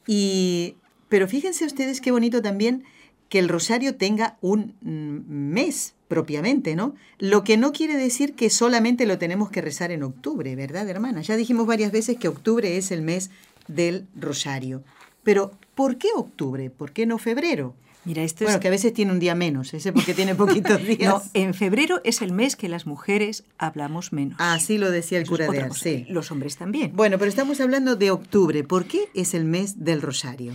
[0.06, 0.76] Y
[1.12, 2.84] pero fíjense ustedes qué bonito también
[3.32, 6.94] que el rosario tenga un mm, mes propiamente, ¿no?
[7.18, 11.22] Lo que no quiere decir que solamente lo tenemos que rezar en octubre, ¿verdad, hermana?
[11.22, 13.30] Ya dijimos varias veces que octubre es el mes
[13.68, 14.82] del rosario.
[15.22, 16.68] Pero, ¿por qué octubre?
[16.68, 17.72] ¿Por qué no febrero?
[18.04, 21.00] Mira, esto bueno, que a veces tiene un día menos, ese porque tiene poquitos días.
[21.00, 24.36] no, en febrero es el mes que las mujeres hablamos menos.
[24.40, 26.04] Así lo decía el cura de sí.
[26.10, 26.92] Los hombres también.
[26.94, 28.62] Bueno, pero estamos hablando de octubre.
[28.62, 30.52] ¿Por qué es el mes del rosario?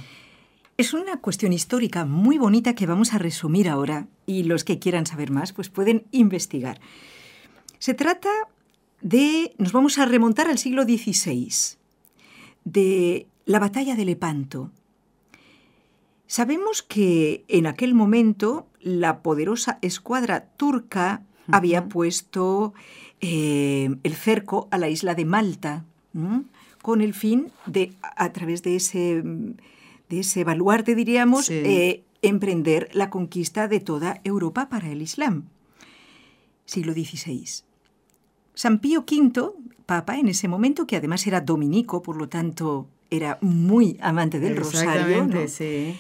[0.78, 5.08] Es una cuestión histórica muy bonita que vamos a resumir ahora y los que quieran
[5.08, 6.80] saber más pues pueden investigar.
[7.80, 8.30] Se trata
[9.02, 11.52] de, nos vamos a remontar al siglo XVI,
[12.64, 14.70] de la batalla de Lepanto.
[16.28, 22.76] Sabemos que en aquel momento la poderosa escuadra turca había puesto
[23.20, 25.86] eh, el cerco a la isla de Malta,
[26.84, 29.24] con el fin de, a través de ese
[30.10, 31.54] de ese baluarte, diríamos, Sí.
[31.54, 35.46] eh, emprender la conquista de toda Europa para el Islam.
[36.66, 37.46] siglo XVI.
[38.54, 39.52] San Pío V,
[39.86, 44.58] papa en ese momento, que además era dominico, por lo tanto era muy amante del
[44.58, 45.48] rosario, ¿no?
[45.48, 45.96] sí.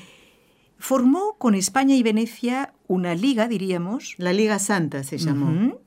[0.78, 5.78] formó con España y Venecia una liga, diríamos, La Liga Santa se llamó.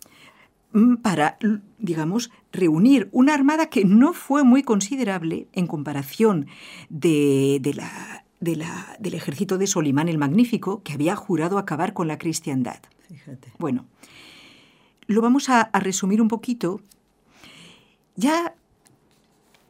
[1.02, 6.46] Para, l- digamos, reunir una armada que no fue muy considerable en comparación
[6.88, 11.92] de, de la, de la- del ejército de Solimán el Magnífico, que había jurado acabar
[11.92, 12.78] con la cristiandad.
[13.08, 13.52] Fíjate.
[13.58, 13.86] Bueno,
[15.06, 16.80] lo vamos a, a resumir un poquito.
[18.16, 18.54] Ya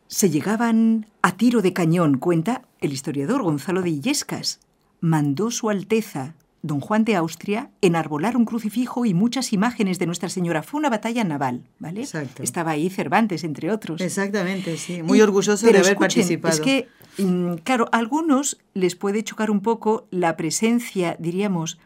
[0.07, 4.61] se llegaban a tiro de cañón, cuenta el historiador Gonzalo de Illescas.
[5.01, 10.29] Mandó su Alteza, don Juan de Austria, enarbolar un crucifijo y muchas imágenes de Nuestra
[10.29, 10.63] Señora.
[10.63, 12.01] Fue una batalla naval, ¿vale?
[12.03, 12.43] Exacto.
[12.43, 14.01] Estaba ahí Cervantes, entre otros.
[14.03, 15.03] Exactamente, sí.
[15.03, 16.55] Muy Y- orgulloso de haber escuchen, participado.
[16.55, 16.89] Es que,
[17.23, 21.79] mm, claro, a algunos les puede chocar un poco la presencia, diríamos,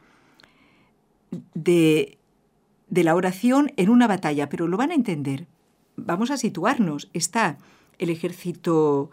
[1.55, 2.19] de,
[2.89, 5.47] de la oración en una batalla, pero lo van a entender.
[5.97, 7.11] Vamos a situarnos.
[7.13, 7.59] Está
[7.99, 9.11] el ejército,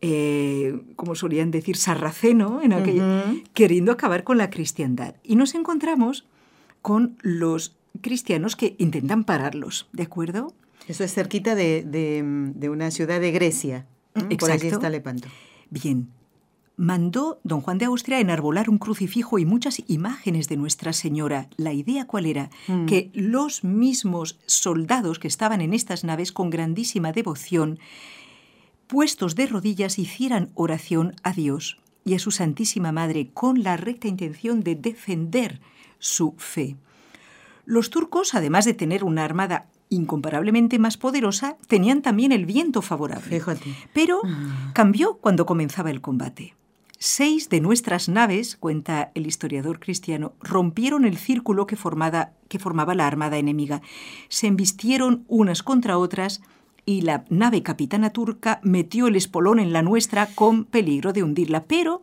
[0.00, 5.14] eh, como solían decir, sarraceno, en aquel- queriendo acabar con la cristiandad.
[5.24, 6.24] Y nos encontramos
[6.82, 10.54] con los cristianos que intentan pararlos, ¿de acuerdo?
[10.86, 12.22] Eso es cerquita de, de-
[12.54, 13.86] de una ciudad de Grecia.
[14.14, 14.36] ¿m?
[14.36, 14.76] Por allí Exacto.
[14.76, 15.28] está Lepanto.
[15.70, 16.08] Bien.
[16.76, 21.48] Mandó don Juan de Austria enarbolar un crucifijo y muchas imágenes de Nuestra Señora.
[21.56, 22.50] La idea cuál era?
[22.68, 22.86] Mm.
[22.86, 27.80] Que los mismos soldados que estaban en estas naves con grandísima devoción,
[28.88, 34.08] puestos de rodillas, hicieran oración a Dios y a su Santísima Madre con la recta
[34.08, 35.60] intención de defender
[35.98, 36.76] su fe.
[37.64, 43.28] Los turcos, además de tener una armada incomparablemente más poderosa, tenían también el viento favorable.
[43.28, 43.74] Fíjate.
[43.92, 44.22] Pero
[44.72, 46.54] cambió cuando comenzaba el combate.
[46.98, 52.94] Seis de nuestras naves, cuenta el historiador cristiano, rompieron el círculo que, formada- que formaba
[52.94, 53.82] la armada enemiga.
[54.28, 56.40] Se embistieron unas contra otras
[56.88, 61.64] y la nave capitana turca metió el espolón en la nuestra con peligro de hundirla.
[61.64, 62.02] Pero,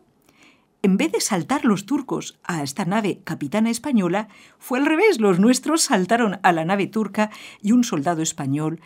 [0.80, 4.28] en vez de saltar los turcos a esta nave capitana española,
[4.60, 5.18] fue al revés.
[5.18, 8.78] Los nuestros saltaron a la nave turca y un soldado español,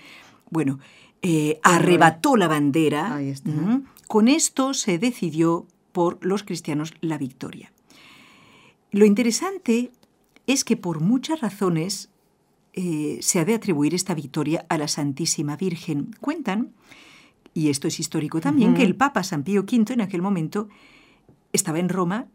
[0.48, 0.78] bueno,
[1.20, 3.16] eh, arrebató la bandera.
[3.16, 3.50] Ahí está.
[4.08, 7.72] Con esto se decidió por los cristianos la victoria.
[8.90, 9.90] Lo interesante
[10.46, 12.09] es que por muchas razones
[12.72, 16.14] eh, se ha de atribuir esta victoria a la Santísima Virgen.
[16.20, 16.72] Cuentan,
[17.54, 20.68] y esto es histórico también, que el Papa San Pío V en aquel momento
[21.52, 22.26] estaba en Roma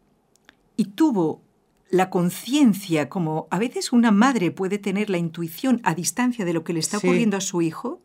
[0.78, 1.42] y tuvo
[1.90, 6.64] la conciencia, como a veces una madre puede tener la intuición a distancia de lo
[6.64, 7.08] que le está Sí.
[7.08, 8.02] ocurriendo a su hijo,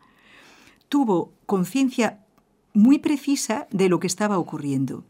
[0.89, 2.21] tuvo conciencia
[2.75, 5.05] muy precisa de lo que estaba ocurriendo.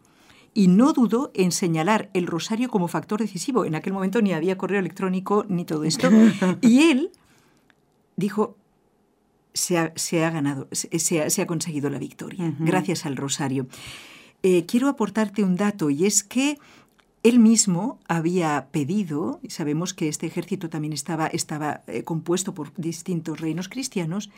[0.52, 3.64] Y no dudó en señalar el rosario como factor decisivo.
[3.64, 6.10] En aquel momento ni había correo electrónico ni todo esto.
[6.60, 7.10] Y él
[8.16, 8.56] dijo,
[9.54, 13.16] se ha, se ha ganado, se, se ha, se ha conseguido la victoria, gracias al
[13.16, 13.66] rosario.
[14.42, 16.58] Eh, quiero aportarte un dato y es que
[17.22, 22.72] él mismo había pedido, y sabemos que este ejército también estaba, estaba eh, compuesto por
[22.76, 24.30] distintos reinos cristianos,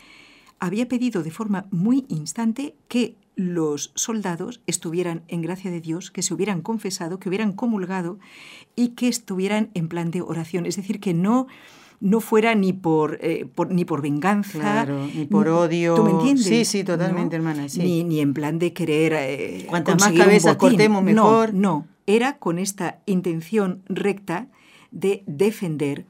[0.62, 6.22] había pedido de forma muy instante que los soldados estuvieran en gracia de Dios, que
[6.22, 8.18] se hubieran confesado, que hubieran comulgado
[8.77, 10.64] y que estuvieran en plan de oración.
[10.66, 11.48] Es decir, que no,
[12.01, 14.61] no fuera ni por, eh, por- ni por venganza.
[14.61, 15.94] Claro, ni por odio.
[15.96, 16.44] ¿Tú me entiendes?
[16.46, 17.42] Sí, sí, totalmente, ¿No?
[17.48, 17.81] hermana, sí.
[17.81, 19.14] Ni, ni en plan de querer.
[19.16, 21.55] eh, Cuantas más cabezas cortemos, No, mejor.
[21.55, 24.46] No, era con esta intención recta
[24.92, 26.05] de defender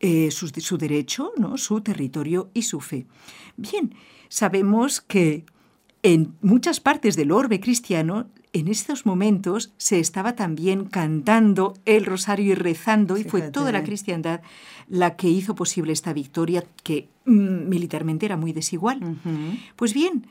[0.00, 1.58] eh, su, su derecho, ¿no?
[1.58, 3.06] su territorio y su fe.
[3.56, 3.94] Bien,
[4.28, 5.44] sabemos que
[6.02, 12.52] en muchas partes del orbe cristiano, en estos momentos se estaba también cantando el rosario
[12.52, 14.40] y rezando, y fue toda la cristiandad
[14.88, 19.18] la que hizo posible esta victoria, que mm, militarmente era muy desigual.
[19.76, 20.26] Pues bien,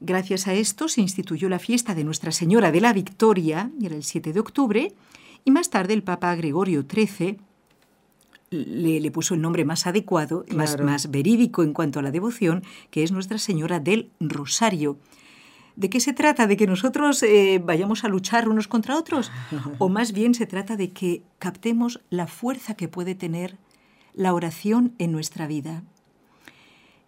[0.00, 3.96] gracias a esto se instituyó la fiesta de Nuestra Señora de la Victoria, y era
[3.96, 4.92] el 7 de octubre,
[5.44, 7.38] y más tarde el Papa Gregorio XIII
[8.54, 12.62] le, le puso el nombre más adecuado, más, más verídico en cuanto a la devoción,
[12.90, 14.98] que es Nuestra Señora del Rosario.
[15.76, 16.46] ¿De qué se trata?
[16.46, 19.32] ¿De que nosotros eh, vayamos a luchar unos contra otros?
[19.78, 23.58] ¿O más bien se trata de que captemos la fuerza que puede tener
[24.14, 25.82] la oración en nuestra vida?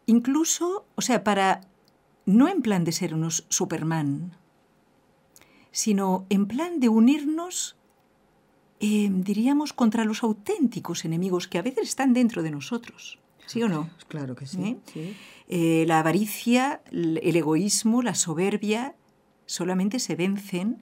[0.07, 1.61] Incluso, o sea, para
[2.25, 4.37] no en plan de ser unos Superman,
[5.71, 7.77] sino en plan de unirnos,
[8.81, 13.19] eh, diríamos, contra los auténticos enemigos que a veces están dentro de nosotros.
[13.47, 13.89] ¿Sí o no?
[14.09, 14.63] Claro que sí.
[14.63, 14.77] ¿Eh?
[14.93, 15.17] sí.
[15.49, 18.95] Eh, la avaricia, el egoísmo, la soberbia,
[19.47, 20.79] solamente se vencen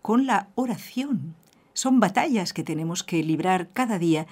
[0.00, 1.34] con la oración.
[1.72, 4.28] son batallas que tenemos que librar cada día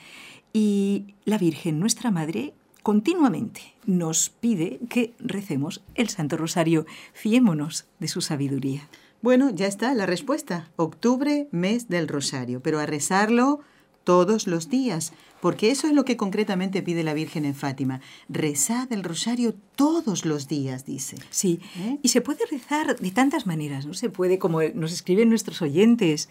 [0.53, 6.87] y la Virgen, nuestra Madre, continuamente nos pide que recemos el Santo Rosario.
[7.13, 8.89] Fiémonos de su sabiduría.
[9.23, 10.69] Bueno, ya está la respuesta.
[10.75, 13.61] Octubre, mes del Rosario, pero a rezarlo
[14.03, 18.01] todos los días, porque eso es lo que concretamente pide la Virgen en Fátima.
[18.29, 21.19] Rezad el rosario todos los días, dice.
[21.31, 21.99] Sí, ¿Eh?
[22.03, 23.95] y se puede rezar de tantas maneras, ¿no?
[23.95, 26.29] Se puede, como nos escriben nuestros oyentes,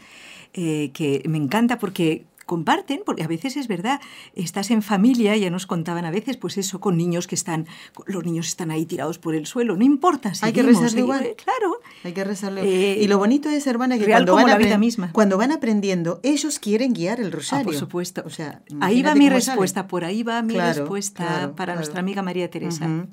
[0.54, 4.01] eh, que me encanta porque comparten, porque a veces es verdad,
[4.35, 7.65] estás en familia, ya nos contaban a veces, pues eso, con niños que están,
[8.07, 10.33] los niños están ahí tirados por el suelo, no importa.
[10.41, 11.23] Hay que rezarle igual.
[11.23, 11.79] Eh, claro.
[12.03, 16.19] Hay que rezarle eh, Y lo bonito es, hermana, que cuando van, cuando van aprendiendo,
[16.23, 17.61] ellos quieren guiar el rosario.
[17.61, 18.21] Ah, por supuesto.
[18.25, 22.49] O sea, ahí va mi respuesta, por ahí va mi respuesta para nuestra amiga María
[22.49, 23.07] Teresa.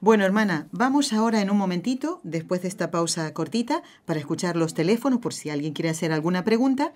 [0.00, 4.72] Bueno, hermana, vamos ahora en un momentito, después de esta pausa cortita, para escuchar los
[4.72, 6.92] teléfonos por si alguien quiere hacer alguna pregunta.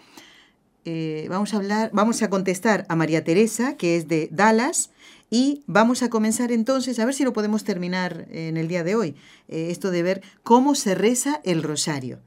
[0.90, 4.88] Eh, vamos a hablar, vamos a contestar a María Teresa, que es de Dallas,
[5.28, 8.94] y vamos a comenzar entonces, a ver si lo podemos terminar en el día de
[8.94, 9.14] hoy,
[9.48, 12.20] eh, esto de ver cómo se reza el rosario.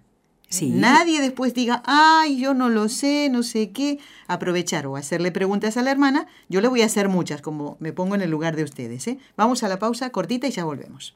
[0.47, 0.69] Sí.
[0.69, 3.97] Nadie después diga, ay, yo no lo sé, no sé qué.
[4.27, 6.27] Aprovechar o hacerle preguntas a la hermana.
[6.49, 9.07] Yo le voy a hacer muchas, como me pongo en el lugar de ustedes.
[9.07, 9.17] ¿eh?
[9.37, 11.15] Vamos a la pausa cortita y ya volvemos.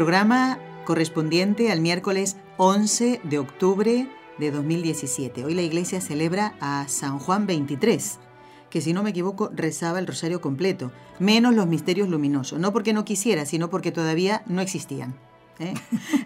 [0.00, 4.08] Programa correspondiente al miércoles 11 de octubre
[4.38, 5.44] de 2017.
[5.44, 8.18] Hoy la iglesia celebra a San Juan 23,
[8.70, 12.94] que si no me equivoco rezaba el rosario completo, menos los misterios luminosos, no porque
[12.94, 15.14] no quisiera, sino porque todavía no existían.
[15.60, 15.74] ¿Eh?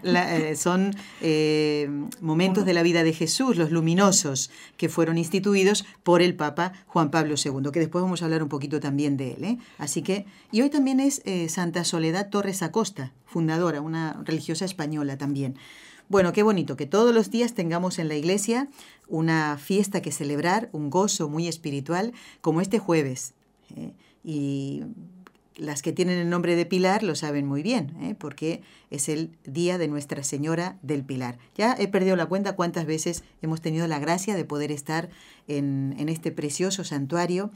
[0.03, 1.89] Eh, son eh,
[2.21, 7.11] momentos de la vida de Jesús, los luminosos, que fueron instituidos por el Papa Juan
[7.11, 9.57] Pablo II, que después vamos a hablar un poquito también de él.
[9.77, 11.21] Así que, y hoy también es
[11.51, 15.55] Santa Soledad Torres Acosta, fundadora, una religiosa española también.
[16.07, 18.67] Bueno, qué bonito que todos los días tengamos en la iglesia
[19.07, 23.33] una fiesta que celebrar, un gozo muy espiritual, como este jueves.
[24.23, 24.83] Y
[25.57, 28.15] las que tienen el nombre de Pilar lo saben muy bien, ¿eh?
[28.17, 31.37] porque es el día de Nuestra Señora del Pilar.
[31.55, 35.09] Ya he perdido la cuenta cuántas veces hemos tenido la gracia de poder estar
[35.47, 37.51] en, este precioso santuario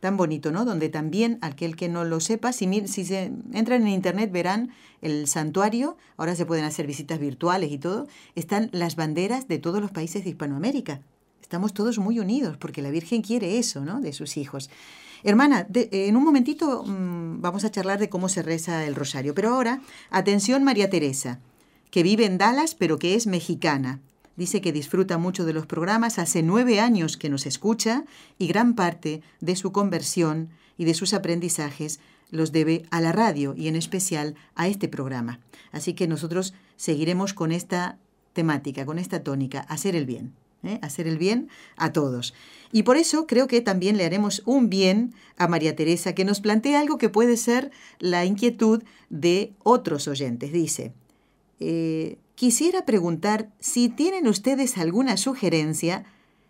[0.00, 0.64] tan bonito, ¿no?
[0.64, 4.70] Donde también aquel que no lo sepa, si, si se entran en internet verán
[5.02, 9.82] el santuario, ahora se pueden hacer visitas virtuales y todo, están las banderas de todos
[9.82, 11.02] los países de Hispanoamérica.
[11.42, 14.00] Estamos todos muy unidos porque la Virgen quiere eso, ¿no?
[14.00, 14.70] De sus hijos.
[15.22, 19.50] Hermana, en un momentito mm, vamos a charlar de cómo se reza el rosario, pero
[19.50, 19.80] ahora,
[20.10, 21.40] atención María Teresa,
[21.90, 24.00] que vive en Dallas, pero que es mexicana.
[24.36, 28.04] Dice que disfruta mucho de los programas, hace nueve años que nos escucha
[28.38, 33.54] y gran parte de su conversión y de sus aprendizajes los debe a la radio
[33.56, 35.40] y en especial a este programa.
[35.72, 37.98] Así que nosotros seguiremos con esta
[38.32, 40.32] temática, con esta tónica, hacer el bien.
[40.62, 40.78] ¿Eh?
[40.82, 42.34] hacer el bien a todos.
[42.72, 46.40] Y por eso creo que también le haremos un bien a María Teresa, que nos
[46.40, 50.52] plantea algo que puede ser la inquietud de otros oyentes.
[50.52, 50.92] Dice,
[51.58, 56.04] eh, quisiera preguntar si tienen ustedes alguna sugerencia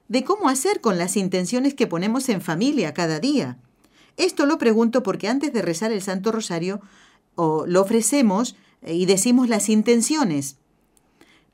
[0.09, 3.59] de cómo hacer con las intenciones que ponemos en familia cada día.
[4.17, 6.81] Esto lo pregunto porque antes de rezar el Santo Rosario
[7.37, 10.57] o lo ofrecemos y decimos las intenciones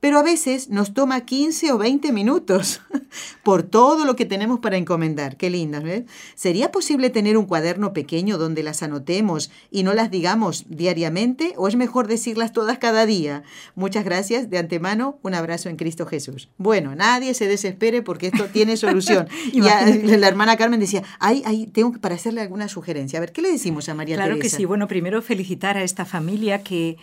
[0.01, 2.81] pero a veces nos toma 15 o 20 minutos
[3.43, 5.37] por todo lo que tenemos para encomendar.
[5.37, 6.05] Qué lindas, ¿ves?
[6.35, 11.69] ¿Sería posible tener un cuaderno pequeño donde las anotemos y no las digamos diariamente o
[11.69, 13.43] es mejor decirlas todas cada día?
[13.75, 16.49] Muchas gracias de antemano, un abrazo en Cristo Jesús.
[16.59, 19.29] Bueno, nadie se desespere porque esto tiene solución.
[19.53, 23.19] y la hermana Carmen decía, ay, ay, tengo que para hacerle alguna sugerencia.
[23.19, 24.29] A ver, ¿qué le decimos a María Teresa?
[24.29, 24.65] Claro que sí.
[24.65, 26.97] Bueno, primero felicitar a esta familia que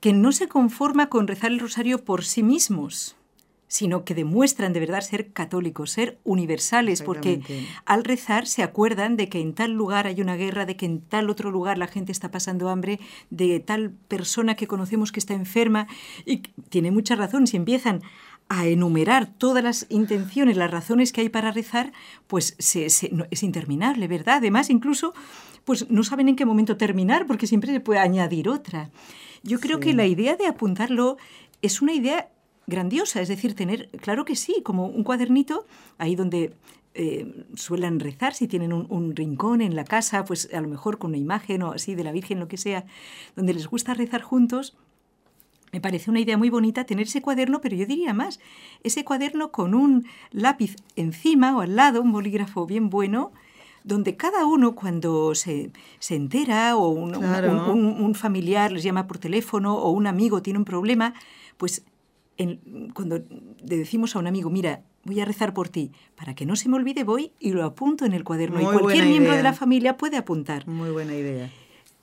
[0.00, 3.16] que no se conforma con rezar el rosario por sí mismos,
[3.68, 7.40] sino que demuestran de verdad ser católicos, ser universales, porque
[7.84, 11.02] al rezar se acuerdan de que en tal lugar hay una guerra, de que en
[11.02, 12.98] tal otro lugar la gente está pasando hambre,
[13.30, 15.86] de tal persona que conocemos que está enferma,
[16.26, 16.38] y
[16.68, 18.02] tiene mucha razón, si empiezan
[18.48, 21.92] a enumerar todas las intenciones, las razones que hay para rezar,
[22.26, 24.38] pues es interminable, ¿verdad?
[24.38, 25.14] Además, incluso,
[25.64, 28.90] pues no saben en qué momento terminar, porque siempre se puede añadir otra.
[29.42, 31.16] Yo creo que la idea de apuntarlo
[31.62, 32.28] es una idea
[32.66, 35.66] grandiosa, es decir, tener, claro que sí, como un cuadernito
[35.98, 36.54] ahí donde
[36.94, 40.98] eh, suelen rezar, si tienen un, un, rincón en la casa, pues a lo mejor
[40.98, 42.84] con una imagen o así de la Virgen, lo que sea,
[43.36, 44.76] donde les gusta rezar juntos,
[45.72, 48.40] me parece una idea muy bonita tener ese cuaderno, pero yo diría más,
[48.82, 53.32] ese cuaderno con un lápiz encima o al lado, un bolígrafo bien bueno,
[53.84, 59.76] donde cada uno cuando se, se entera o un, un, familiar les llama por teléfono
[59.76, 61.14] o un amigo tiene un problema,
[61.56, 61.84] pues
[62.94, 66.56] cuando le decimos a un amigo, mira, voy a rezar por ti, para que no
[66.56, 68.60] se me olvide voy y lo apunto en el cuaderno.
[68.60, 70.66] y cualquier miembro de la familia puede apuntar.
[70.66, 71.50] Muy buena idea.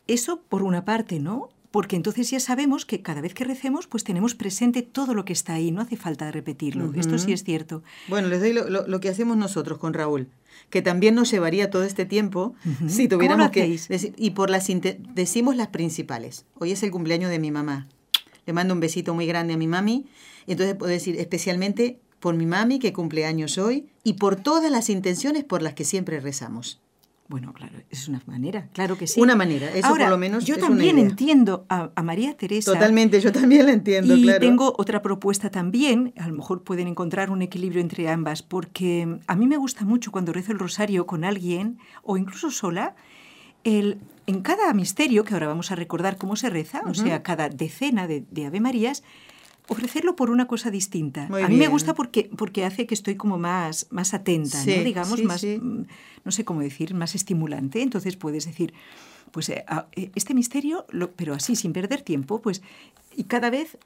[0.07, 1.49] Eso por una parte, ¿no?
[1.77, 5.33] Porque entonces ya sabemos que cada vez que recemos, pues tenemos presente todo lo que
[5.33, 6.91] está ahí, no hace falta repetirlo.
[6.95, 7.83] Esto sí es cierto.
[8.07, 10.27] Bueno, les doy lo, que hacemos nosotros con Raúl,
[10.71, 12.55] que también nos llevaría todo este tiempo
[12.87, 14.65] si tuviéramos que decir, y por las
[15.13, 16.45] decimos las principales.
[16.55, 17.87] Hoy es el cumpleaños de mi mamá.
[18.47, 20.07] Le mando un besito muy grande a mi mami.
[20.47, 24.89] Entonces puedo decir especialmente por mi mami que cumple años hoy y por todas las
[24.89, 26.81] intenciones por las que siempre rezamos.
[27.29, 29.19] Bueno, claro, es una manera, claro que sí.
[29.19, 30.45] Una manera, eso por lo menos.
[30.45, 32.71] Yo también entiendo a, María Teresa.
[32.71, 34.39] Totalmente, yo también la entiendo, y claro.
[34.39, 39.35] tengo otra propuesta también, a lo mejor pueden encontrar un equilibrio entre ambas, porque a
[39.35, 42.95] mí me gusta mucho cuando rezo el rosario con alguien o incluso sola,
[43.65, 47.49] el, en cada misterio, que ahora vamos a recordar cómo se reza, o sea, cada
[47.49, 49.03] decena de, de Ave Marías,
[49.67, 51.27] ofrecerlo por una cosa distinta.
[51.27, 54.83] a mí me gusta porque, porque hace que estoy como más, más atenta, ¿no?
[54.83, 55.81] digamos, más, mm,
[56.23, 57.81] no sé cómo decir, más estimulante.
[57.81, 58.73] Entonces puedes decir,
[59.31, 59.65] pues eh,
[59.95, 62.61] eh, este misterio, pero así, sin perder tiempo, pues,
[63.15, 63.77] y cada vez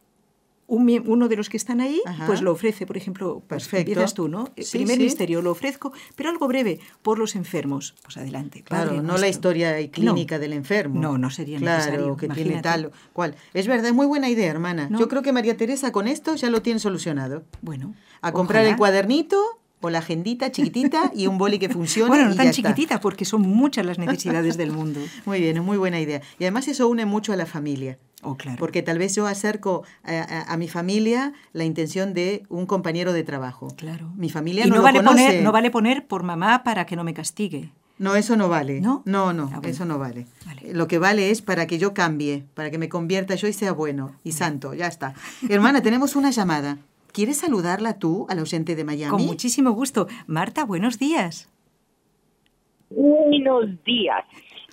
[0.72, 4.50] uno de los que están ahí, pues lo ofrece, por ejemplo, pues empiezas tú, ¿no?
[4.56, 7.94] El primer misterio lo ofrezco, pero algo breve, por los enfermos.
[8.04, 8.64] Pues adelante.
[8.64, 11.00] Claro, no la historia clínica del enfermo.
[11.00, 12.18] No, no sería claro, necesario.
[12.18, 13.36] que tiene tal cual.
[13.54, 14.90] Es verdad, muy buena idea, hermana.
[14.98, 17.44] Yo creo que María Teresa con esto ya lo tiene solucionado.
[17.62, 17.94] Bueno.
[18.22, 22.10] A comprar el cuadernito o la agendita chiquitita y un boli que funcione.
[22.10, 25.00] Bueno, no y tan chiquitita, porque son muchas las necesidades del mundo.
[25.26, 26.22] Muy bien, es muy buena idea.
[26.40, 27.98] Y además eso une mucho a la familia.
[28.24, 28.58] Oh, claro.
[28.60, 33.68] Porque tal vez yo acerco a, mi familia la intención de un compañero de trabajo.
[33.76, 34.12] Claro.
[34.16, 35.26] Mi familia y no, vale conoce.
[35.26, 37.72] Poner, no vale poner por mamá para que no me castigue.
[38.02, 38.82] No, eso no vale.
[38.82, 39.04] ¿No?
[39.06, 40.26] No, no, ah, eso no vale.
[40.72, 43.74] Lo que vale es para que yo cambie, para que me convierta yo y sea
[43.74, 44.74] bueno y santo.
[44.74, 45.14] Ya está.
[45.48, 46.80] Hermana, tenemos una llamada.
[47.14, 49.12] ¿Quieres saludarla tú, al oyente de Miami?
[49.12, 50.08] Con muchísimo gusto.
[50.28, 51.52] Marta, buenos días.
[52.90, 54.24] Buenos días.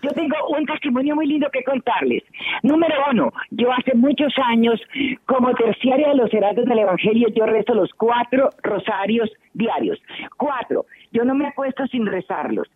[0.03, 2.23] Yo tengo un testimonio muy lindo que contarles.
[2.63, 4.81] Número uno, yo hace muchos años,
[5.27, 9.99] como terciaria de los heraldos del Evangelio, yo rezo los cuatro rosarios diarios.
[10.37, 10.87] Cuatro.
[11.13, 12.69] Yo no me acuesto sin rezarlos.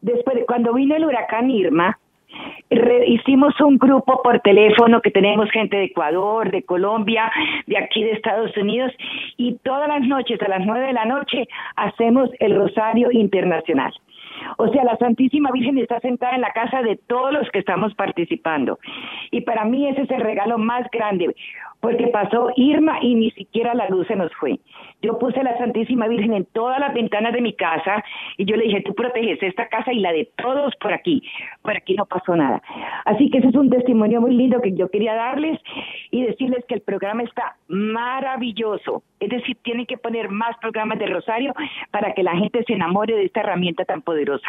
[0.00, 1.98] Después, cuando vino el huracán Irma,
[3.06, 7.30] hicimos un grupo por teléfono que tenemos gente de Ecuador, de Colombia,
[7.66, 8.92] de aquí de Estados Unidos
[9.36, 13.92] y todas las noches a las nueve de la noche hacemos el Rosario Internacional.
[14.56, 17.94] O sea, la Santísima Virgen está sentada en la casa de todos los que estamos
[17.94, 18.78] participando.
[19.30, 21.34] Y para mí ese es el regalo más grande,
[21.80, 24.58] porque pasó Irma y ni siquiera la luz se nos fue.
[25.02, 28.04] Yo puse a la Santísima Virgen en todas las ventanas de mi casa
[28.36, 31.22] y yo le dije, tú proteges esta casa y la de todos por aquí.
[31.62, 32.62] Por aquí no pasó nada.
[33.04, 35.60] Así que ese es un testimonio muy lindo que yo quería darles
[36.10, 39.02] y decirles que el programa está maravilloso.
[39.20, 41.54] Es decir, tienen que poner más programas de Rosario
[41.90, 44.48] para que la gente se enamore de esta herramienta tan poderosa.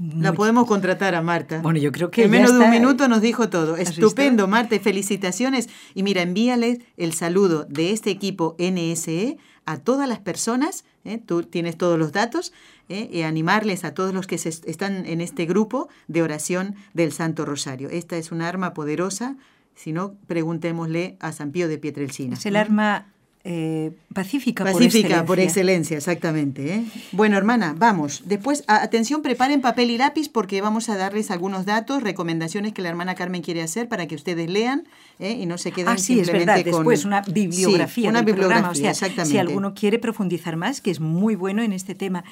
[0.00, 1.60] La podemos contratar a Marta.
[1.60, 2.24] Bueno, yo creo que.
[2.24, 3.76] En menos de un minuto nos dijo todo.
[3.76, 4.78] Estupendo, Marta.
[4.80, 5.68] Felicitaciones.
[5.94, 9.36] Y mira, envíale el saludo de este equipo NSE
[9.66, 10.84] a todas las personas.
[11.04, 11.18] ¿eh?
[11.18, 12.54] Tú tienes todos los datos.
[12.88, 13.10] ¿eh?
[13.12, 17.90] Y animarles a todos los que están en este grupo de oración del Santo Rosario.
[17.90, 19.36] Esta es un arma poderosa.
[19.74, 22.36] Si no, preguntémosle a San Pío de Pietrelcina.
[22.36, 23.12] Es el arma
[23.42, 25.96] eh, pacífica, pacífica por excelencia.
[25.96, 26.74] exactamente.
[26.74, 26.84] ¿eh?
[27.12, 28.22] Bueno, hermana, vamos.
[28.26, 32.90] Después, atención, preparen papel y lápiz porque vamos a darles algunos datos, recomendaciones que la
[32.90, 34.84] hermana Carmen quiere hacer para que ustedes lean
[35.20, 35.32] ¿eh?
[35.32, 36.62] y no se queden ah, sí, es verdad.
[36.62, 38.10] Después una bibliografía.
[38.10, 39.32] una bibliografía, O sea, exactamente.
[39.32, 42.24] Si alguno quiere profundizar más, que es muy bueno en este tema.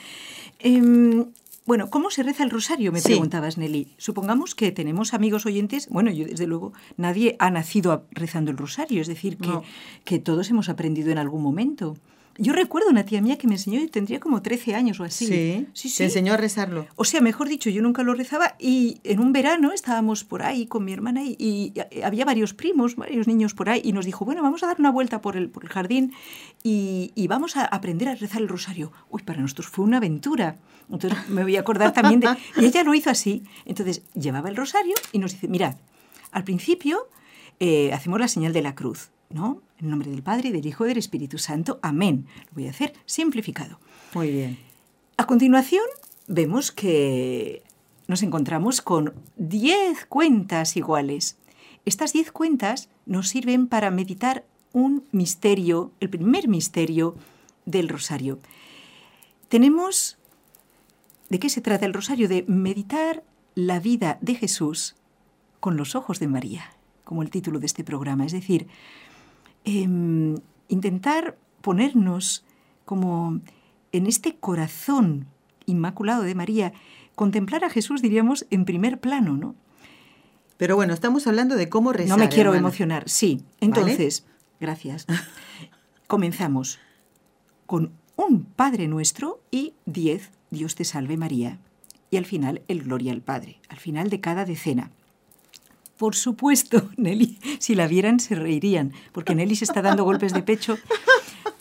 [0.58, 1.24] Em,
[1.68, 2.92] bueno, ¿cómo se reza el rosario?
[2.92, 3.92] Me preguntabas, Nelly.
[3.98, 5.86] Supongamos que tenemos amigos oyentes.
[5.90, 9.50] Bueno, yo desde luego, nadie ha nacido rezando el rosario, es decir, que,
[10.06, 11.98] que todos hemos aprendido en algún momento.
[12.40, 15.26] Yo recuerdo una tía mía que me enseñó, y tendría como 13 años o así.
[15.26, 16.86] Sí, sí, Te enseñó a rezarlo.
[16.94, 20.66] O sea, mejor dicho, yo nunca lo rezaba y en un verano estábamos por ahí
[20.66, 24.24] con mi hermana y, y había varios primos, varios niños por ahí y nos dijo,
[24.24, 26.12] bueno, vamos a dar una vuelta por el, por el jardín
[26.62, 28.92] y, y, vamos a aprender a rezar el rosario.
[29.10, 30.58] Uy, para nosotros fue una aventura.
[30.88, 32.28] Entonces me voy a acordar también de...
[32.56, 33.42] Y ella lo hizo así.
[33.64, 35.74] Entonces llevaba el rosario y nos dice, mirad,
[36.30, 37.08] al principio
[37.58, 39.60] eh, hacemos la señal de la cruz, ¿no?
[39.80, 41.78] En nombre del Padre, del Hijo y del Espíritu Santo.
[41.82, 42.26] Amén.
[42.48, 43.78] Lo voy a hacer simplificado.
[44.14, 44.58] Muy bien.
[45.16, 45.84] A continuación,
[46.26, 47.62] vemos que
[48.08, 51.36] nos encontramos con 10 cuentas iguales.
[51.84, 57.16] Estas 10 cuentas nos sirven para meditar un misterio, el primer misterio
[57.66, 58.38] del rosario.
[59.48, 60.16] Tenemos...
[61.28, 62.26] ¿De qué se trata el rosario?
[62.26, 63.22] De meditar
[63.54, 64.96] la vida de Jesús
[65.60, 66.72] con los ojos de María,
[67.04, 68.24] como el título de este programa.
[68.24, 68.66] Es decir,
[69.68, 72.44] eh, intentar ponernos
[72.84, 73.40] como
[73.92, 75.26] en este corazón
[75.66, 76.72] inmaculado de María,
[77.14, 79.54] contemplar a Jesús, diríamos, en primer plano, ¿no?
[80.56, 82.16] Pero bueno, estamos hablando de cómo rezar.
[82.16, 82.68] No me quiero hermana.
[82.68, 83.42] emocionar, sí.
[83.60, 84.34] Entonces, ¿Vale?
[84.60, 85.06] gracias.
[86.06, 86.78] Comenzamos
[87.66, 91.58] con un Padre Nuestro y diez Dios te salve María.
[92.10, 94.90] Y al final el Gloria al Padre, al final de cada decena.
[95.98, 100.42] Por supuesto, Nelly, si la vieran se reirían, porque Nelly se está dando golpes de
[100.42, 100.78] pecho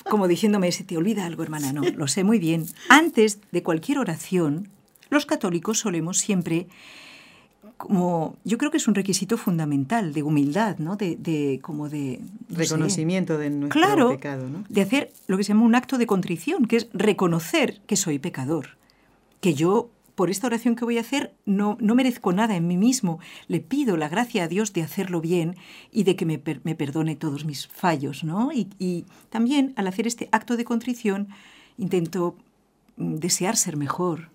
[0.07, 1.73] como diciéndome, se te olvida algo, hermana.
[1.73, 2.65] No, lo sé muy bien.
[2.89, 4.69] Antes de cualquier oración,
[5.09, 6.67] los católicos solemos siempre,
[7.77, 10.95] como yo creo que es un requisito fundamental de humildad, ¿no?
[10.95, 14.63] De, de como de no reconocimiento sé, de nuestro claro, pecado, ¿no?
[14.69, 18.19] De hacer lo que se llama un acto de contrición, que es reconocer que soy
[18.19, 18.77] pecador,
[19.41, 22.76] que yo por esta oración que voy a hacer no, no, merezco nada en mí
[22.76, 23.20] mismo.
[23.47, 25.55] Le pido la gracia a Dios de hacerlo bien
[25.91, 28.24] y de que me, per, me perdone todos mis fallos.
[28.24, 28.51] ¿no?
[28.51, 31.28] Y, y, también al hacer este acto de contrición
[31.78, 32.36] intento
[32.97, 34.32] desear ser mejor.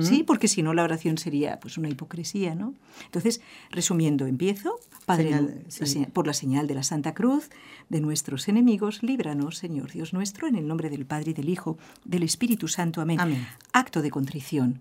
[0.00, 2.72] Sí, porque si no la oración sería pues una hipocresía, ¿no?
[3.04, 6.06] Entonces, resumiendo, empiezo, Padre, señal, sí.
[6.14, 7.50] por la señal de la Santa Cruz,
[7.90, 11.76] de nuestros enemigos, líbranos, Señor Dios nuestro, en el nombre del Padre y del Hijo,
[12.06, 13.02] del Espíritu Santo.
[13.02, 13.20] Amén.
[13.20, 13.46] Amén.
[13.74, 14.80] Acto de contrición.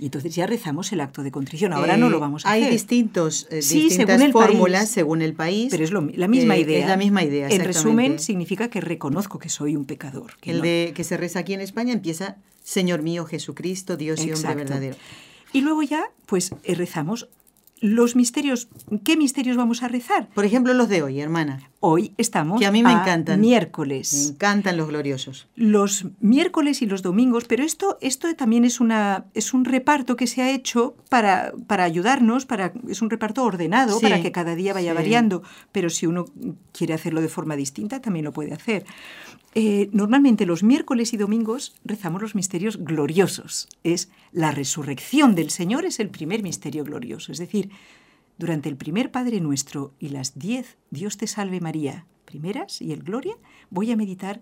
[0.00, 1.74] Y entonces ya rezamos el acto de contrición.
[1.74, 2.72] Ahora eh, no lo vamos a hay hacer.
[2.72, 5.68] Hay distintos, eh, sí, distintas según fórmulas país, según el país.
[5.70, 6.80] Pero es lo, la misma eh, idea.
[6.80, 7.48] Es la misma idea.
[7.48, 10.38] En resumen, significa que reconozco que soy un pecador.
[10.40, 10.62] Que el no.
[10.62, 14.96] de que se reza aquí en España empieza Señor mío Jesucristo, Dios y hombre verdadero.
[15.52, 17.28] Y luego ya, pues rezamos
[17.80, 18.68] los misterios.
[19.04, 20.28] ¿Qué misterios vamos a rezar?
[20.34, 21.70] Por ejemplo, los de hoy, hermana.
[21.82, 23.40] Hoy estamos que a mí me encantan.
[23.40, 24.12] miércoles.
[24.12, 25.48] Me encantan los gloriosos.
[25.56, 30.26] Los miércoles y los domingos, pero esto, esto también es, una, es un reparto que
[30.26, 34.54] se ha hecho para, para ayudarnos, para, es un reparto ordenado Sí, para que cada
[34.56, 34.96] día vaya sí.
[34.96, 36.26] variando, pero si uno
[36.72, 38.84] quiere hacerlo de forma distinta, también lo puede hacer.
[39.54, 43.68] Eh, normalmente los miércoles y domingos rezamos los misterios gloriosos.
[43.84, 47.32] Es la resurrección del Señor es el primer misterio glorioso.
[47.32, 47.70] Es decir,
[48.40, 53.02] durante el primer Padre Nuestro y las diez Dios te salve María primeras y el
[53.02, 53.34] Gloria,
[53.70, 54.40] voy a meditar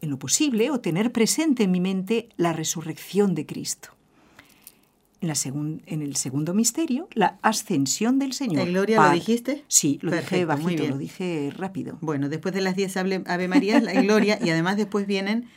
[0.00, 3.90] en lo posible o tener presente en mi mente la resurrección de Cristo.
[5.20, 8.66] En, la segun, en el segundo misterio, la ascensión del Señor.
[8.66, 9.64] ¿El Gloria lo dijiste?
[9.68, 10.90] Sí, lo Perfecto, dije muy bajito, bien.
[10.92, 11.98] lo dije rápido.
[12.00, 15.48] Bueno, después de las 10 Ave, Ave Marías, la Gloria, y además después vienen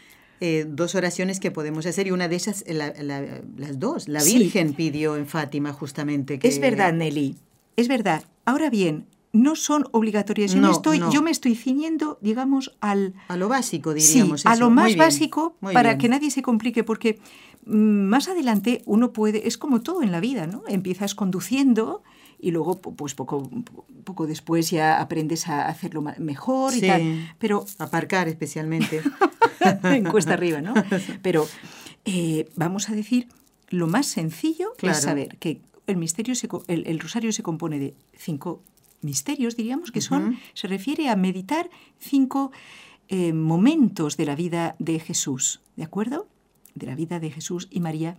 [0.41, 4.07] eh, dos oraciones que podemos hacer, y una de ellas, la, la, las dos.
[4.07, 4.37] La Sí.
[4.39, 6.47] Virgen pidió en Fátima justamente que...
[6.47, 7.35] Es verdad, Nelly,
[7.79, 8.23] es verdad.
[8.45, 10.53] Ahora bien, no son obligatorias.
[10.53, 11.11] Yo, No, me, estoy, no.
[11.11, 14.45] yo me estoy ciñendo, digamos, al, A lo básico, Sí, diríamos.
[14.45, 14.59] a eso.
[14.59, 15.97] lo más básico para bien.
[15.99, 17.19] que nadie se complique, porque
[17.65, 17.73] mm,
[18.09, 20.63] más adelante uno puede, es como todo en la vida, ¿no?
[20.67, 22.01] Empiezas conduciendo
[22.39, 23.49] y luego pu- pues poco,
[24.03, 26.87] poco después ya aprendes a hacerlo mejor y Sí.
[26.87, 27.35] tal.
[27.37, 29.01] Pero Aparcar especialmente.
[29.83, 30.73] en cuesta arriba, ¿no?
[31.21, 31.45] Pero
[32.05, 33.27] eh, vamos a decir,
[33.69, 34.97] lo más sencillo Claro.
[34.97, 35.61] es saber que
[35.91, 38.61] el misterio se el, el rosario se compone de cinco
[39.01, 41.69] misterios, diríamos, que son, se refiere a meditar
[41.99, 42.51] cinco
[43.07, 46.27] eh, momentos de la vida de Jesús, ¿de acuerdo?
[46.75, 48.17] De la vida de Jesús y María.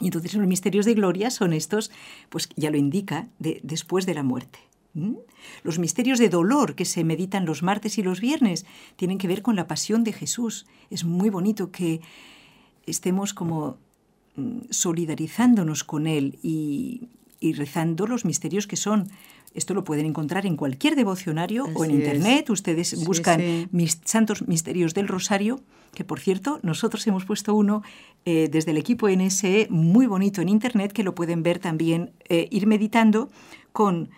[0.00, 1.90] Y entonces los misterios de gloria son estos,
[2.30, 4.58] pues ya lo indica, de, después de la muerte.
[5.62, 8.66] Los misterios de dolor que se meditan los martes y los viernes
[8.96, 10.66] tienen que ver con la pasión de Jesús.
[10.90, 12.00] Es muy bonito que
[12.86, 13.78] estemos como
[14.70, 17.08] solidarizándonos con Él y,
[17.40, 19.08] y rezando los misterios que son.
[19.54, 21.96] Esto lo pueden encontrar en cualquier devocionario o en es.
[21.98, 22.50] internet.
[22.50, 23.68] Ustedes Sí, buscan sí.
[23.72, 25.60] mis santos misterios del Rosario,
[25.94, 27.82] que por cierto, nosotros hemos puesto uno
[28.24, 32.46] eh, desde el equipo NSE muy bonito en internet, que lo pueden ver también, eh,
[32.52, 33.28] ir meditando
[33.72, 34.10] con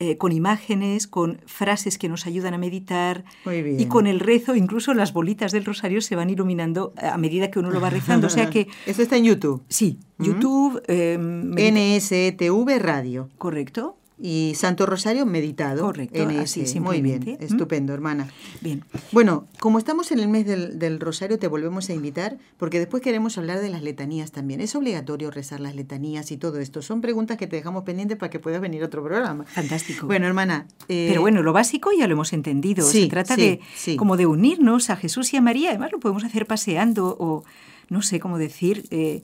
[0.00, 3.78] eh, con imágenes, con frases que nos ayudan a meditar Muy bien.
[3.78, 7.58] y con el rezo, incluso las bolitas del rosario se van iluminando a medida que
[7.60, 8.26] uno lo va rezando.
[8.26, 9.62] O sea que, Eso está en YouTube.
[9.68, 13.28] sí, YouTube, eh, medita- NSTV Radio.
[13.38, 13.96] correcto.
[14.22, 15.82] Y Santo Rosario meditado.
[15.86, 18.28] Correcto, así Muy bien, estupendo, hermana.
[18.60, 18.84] Bien.
[19.12, 23.02] Bueno, como estamos en el mes del, del Rosario, te volvemos a invitar, porque después
[23.02, 24.60] queremos hablar de las letanías también.
[24.60, 26.82] ¿Es obligatorio rezar las letanías y todo esto?
[26.82, 29.44] Son preguntas que te dejamos pendientes para que puedas venir a otro programa.
[29.46, 30.06] Fantástico.
[30.06, 30.66] Bueno, hermana.
[30.88, 32.86] eh, Pero bueno, lo básico ya lo hemos entendido.
[32.86, 33.96] sí, Se trata sí, de sí.
[33.96, 35.70] como de unirnos a Jesús y a María.
[35.70, 37.42] Además, lo podemos hacer paseando o
[37.88, 38.84] no sé cómo decir.
[38.90, 39.22] eh,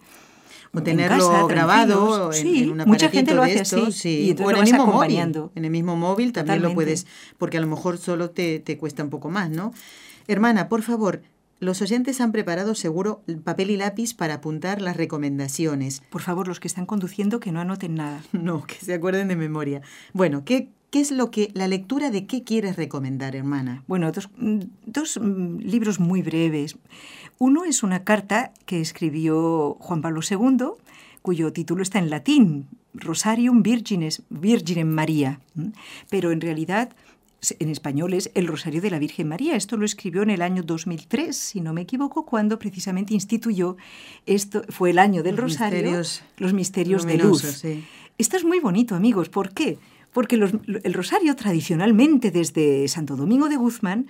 [0.72, 3.92] O en tenerlo casa, grabado en, Sí, en un mucha gente lo hace de así.
[3.92, 4.08] sí.
[4.26, 5.50] Y entonces o en lo el mismo móvil.
[5.54, 7.06] En el mismo móvil también lo puedes,
[7.38, 9.72] porque a lo mejor solo te, te cuesta un poco más, ¿no?
[10.28, 11.22] Hermana, por favor,
[11.58, 16.02] los oyentes han preparado seguro papel y lápiz para apuntar las recomendaciones.
[16.10, 18.22] Por favor, los que están conduciendo, que no anoten nada.
[18.32, 19.80] No, que se acuerden de memoria.
[20.12, 23.84] Bueno, ¿qué, qué es lo que, la lectura de qué quieres recomendar, hermana?
[23.86, 26.76] Bueno, dos, mm, dos, mm, libros muy breves.
[27.39, 30.68] Uno es una carta que escribió Juan Pablo II,
[31.22, 35.41] cuyo título está en latín, Rosarium Virgines, Virginem María,
[36.09, 36.91] pero en realidad
[37.59, 39.55] en español es El Rosario de la Virgen María.
[39.55, 43.76] Esto lo escribió en el año 2003, si no me equivoco, cuando precisamente instituyó,
[44.24, 47.43] esto fue el año del Los Rosario, misterios los misterios de luz.
[47.43, 47.84] sí.
[48.18, 49.28] Esto es muy bonito, amigos.
[49.28, 49.76] ¿Por qué?
[50.14, 50.53] Porque los-
[50.84, 54.07] el rosario tradicionalmente desde Santo Domingo de Guzmán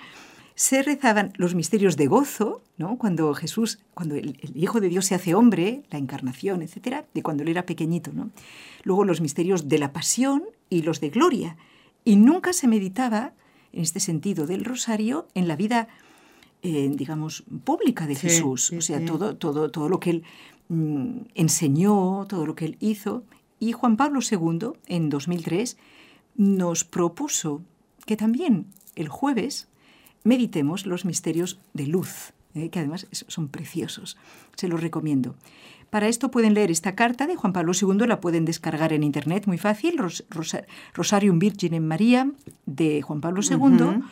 [0.56, 2.98] se rezaban los misterios de gozo, ¿no?
[2.98, 7.22] Cuando Jesús, cuando el, el Hijo de Dios se hace hombre, la encarnación, etcétera, de
[7.22, 8.30] cuando él era pequeñito, ¿no?
[8.82, 11.56] Luego los misterios de la pasión y los de gloria.
[12.04, 13.34] Y nunca se meditaba
[13.72, 15.88] en este sentido del rosario en la vida
[16.62, 18.66] eh, digamos, pública de Sí, Jesús.
[18.68, 19.04] sí, o sea, sí.
[19.04, 20.22] todo, todo, todo lo que él
[20.68, 23.22] mm, enseñó, todo lo que él hizo.
[23.60, 25.76] Y Juan Pablo II, en 2003,
[26.36, 27.62] nos propuso
[28.06, 29.68] que también el jueves
[30.26, 34.16] meditemos los misterios de luz, eh, que además son preciosos.
[34.56, 35.36] Se los recomiendo.
[35.96, 39.46] Para esto pueden leer esta carta de Juan Pablo II, la pueden descargar en internet
[39.46, 42.30] muy fácil, Ros- Rosa- Rosarium Virginem María
[42.66, 44.02] de Juan Pablo II.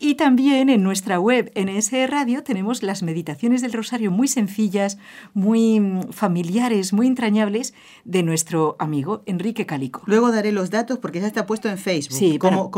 [0.00, 4.98] Y también en nuestra web NS Radio tenemos las meditaciones del Rosario muy sencillas,
[5.32, 7.72] muy mm, familiares, muy entrañables
[8.04, 10.02] de nuestro amigo Enrique Calico.
[10.06, 12.18] Luego daré los datos porque ya está puesto en Facebook.
[12.18, 12.68] Sí, cómo,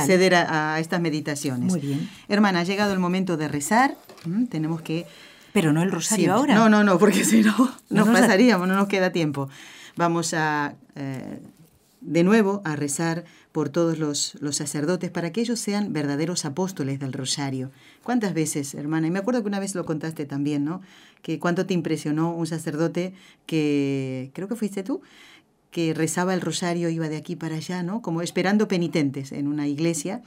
[0.00, 1.70] acceder a, a estas meditaciones.
[1.70, 2.10] Muy bien.
[2.28, 3.96] Hermana, ha llegado el momento de rezar.
[4.24, 5.06] Mm, Tenemos que
[5.54, 6.54] Pero no el Rosario ahora.
[6.54, 9.48] No, no, no, porque si no nos nos da- pasaríamos, no nos queda tiempo.
[9.96, 11.38] Vamos a, eh,
[12.02, 16.98] de nuevo, a rezar por todos los, los sacerdotes para que ellos sean verdaderos apóstoles
[16.98, 17.70] del rosario.
[18.02, 19.06] ¿Cuántas veces, hermana?
[19.06, 20.82] Y me acuerdo que una vez lo contaste también, ¿no?
[21.22, 23.14] Que cuánto te impresionó un sacerdote
[23.46, 25.02] que, creo que fuiste tú,
[25.70, 28.02] que rezaba el rosario, iba de aquí para allá, ¿no?
[28.02, 30.20] Como esperando penitentes en una iglesia.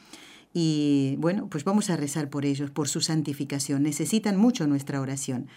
[0.54, 3.84] Y bueno, pues vamos a rezar por ellos, por su santificación.
[3.84, 5.48] Necesitan mucho nuestra oración.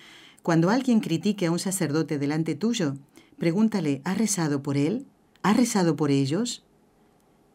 [0.42, 2.96] Cuando alguien critique a un sacerdote delante tuyo,
[3.38, 5.06] pregúntale, ¿has rezado por él?
[5.42, 6.64] ¿Has rezado por ellos?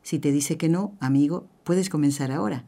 [0.01, 2.65] Si te dice que no, amigo, puedes comenzar ahora.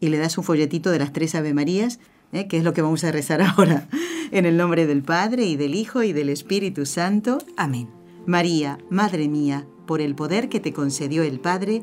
[0.00, 2.00] Y le das un folletito de las tres Ave Marías,
[2.32, 2.48] ¿eh?
[2.48, 3.88] que es lo que vamos a rezar ahora.
[4.30, 7.38] En el nombre del Padre y del Hijo y del Espíritu Santo.
[7.56, 7.88] Amén.
[8.26, 11.82] María, Madre mía, por el poder que te concedió el Padre,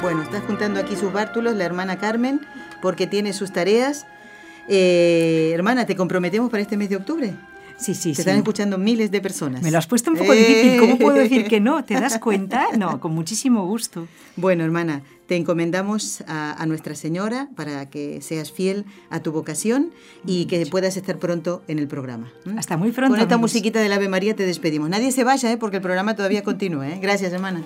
[0.00, 2.40] Bueno, está juntando aquí sus bártulos la hermana Carmen
[2.80, 4.06] porque tiene sus tareas.
[4.68, 7.34] Eh, hermana, ¿te comprometemos para este mes de octubre?
[7.78, 9.62] Sí, sí, Te están escuchando miles de personas.
[9.62, 10.80] Me lo has puesto un poco difícil.
[10.80, 11.84] ¿Cómo puedo decir que no?
[11.84, 12.66] ¿Te das cuenta?
[12.76, 14.06] No, con muchísimo gusto.
[14.36, 19.90] Bueno, hermana, te encomendamos a, a, Nuestra Señora para que seas fiel a tu vocación
[20.26, 22.32] y que puedas estar pronto en el programa.
[22.56, 23.14] Hasta muy pronto.
[23.14, 23.52] Con esta amigos.
[23.52, 24.88] musiquita del Ave María te despedimos.
[24.90, 25.56] Nadie se vaya, ¿eh?
[25.56, 26.88] porque el programa todavía continúa.
[26.88, 26.98] ¿eh?
[27.00, 27.62] Gracias, hermana.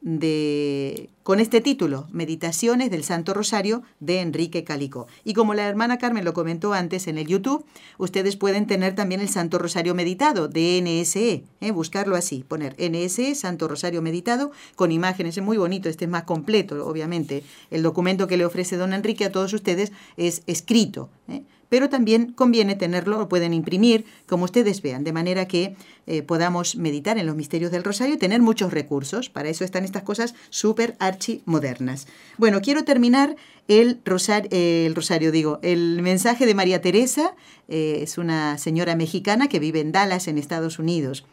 [0.02, 5.08] de, con este título, Meditaciones del Santo Rosario de Enrique Calico.
[5.24, 7.66] Y como la hermana Carmen lo comentó antes en el YouTube,
[8.00, 11.72] ustedes pueden tener también el Santo Rosario Meditado de NSE, ¿eh?
[11.72, 16.24] buscarlo así, poner NSE, Santo Rosario Meditado, con imágenes, es muy bonito, este es más
[16.24, 17.44] completo, obviamente.
[17.70, 21.10] El documento que le ofrece don Enrique a todos ustedes es escrito.
[21.28, 21.44] ¿eh?
[21.72, 26.76] Pero también conviene tenerlo, lo pueden imprimir, como ustedes vean, de manera que eh, podamos
[26.76, 29.30] meditar en los misterios del rosario y tener muchos recursos.
[29.30, 32.08] Para eso están estas cosas súper archi modernas.
[32.38, 33.38] Bueno, quiero terminar
[33.70, 37.36] el, rosar, eh, el rosario, digo, el mensaje de María Teresa,
[37.70, 41.24] eh, es una señora mexicana que vive en Dallas, en Estados Unidos.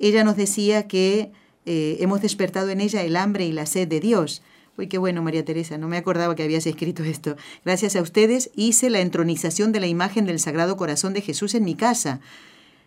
[0.00, 1.30] Ella nos decía que
[1.68, 4.42] hemos despertado en ella el hambre y la sed de Dios.
[4.78, 7.36] Uy, qué bueno, María Teresa, no me acordaba que habías escrito esto.
[7.64, 11.64] Gracias a ustedes hice la entronización de la imagen del Sagrado Corazón de Jesús en
[11.64, 12.20] mi casa.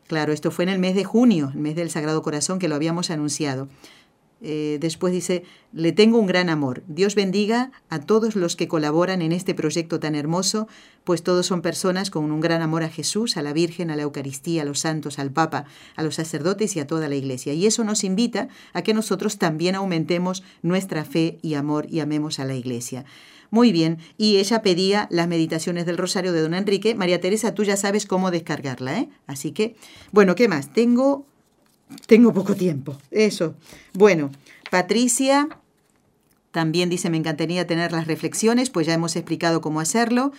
[0.07, 2.75] Claro, esto fue en el mes de junio, el mes del Sagrado Corazón, que lo
[2.75, 3.69] habíamos anunciado.
[4.41, 6.83] Eh, después dice, le tengo un gran amor.
[6.87, 10.67] Dios bendiga a todos los que colaboran en este proyecto tan hermoso,
[11.03, 14.03] pues todos son personas con un gran amor a Jesús, a la Virgen, a la
[14.03, 15.65] Eucaristía, a los santos, al Papa,
[15.95, 17.53] a los sacerdotes y a toda la Iglesia.
[17.53, 22.39] Y eso nos invita a que nosotros también aumentemos nuestra fe y amor y amemos
[22.39, 23.05] a la Iglesia.
[23.51, 26.93] Muy bien, y ella pedía las meditaciones del Rosario de Don Enrique.
[26.93, 29.09] María Teresa, tú ya sabes cómo descargarla, ¿eh?
[29.25, 29.75] Así que,
[30.11, 30.71] bueno, ¿qué más?
[30.71, 31.25] Tengo
[32.05, 32.97] tengo poco tiempo.
[33.11, 33.55] Eso.
[33.93, 34.31] Bueno,
[34.69, 35.47] Patricia
[36.51, 40.31] también dice, me encantaría tener las reflexiones, pues ya hemos explicado cómo hacerlo.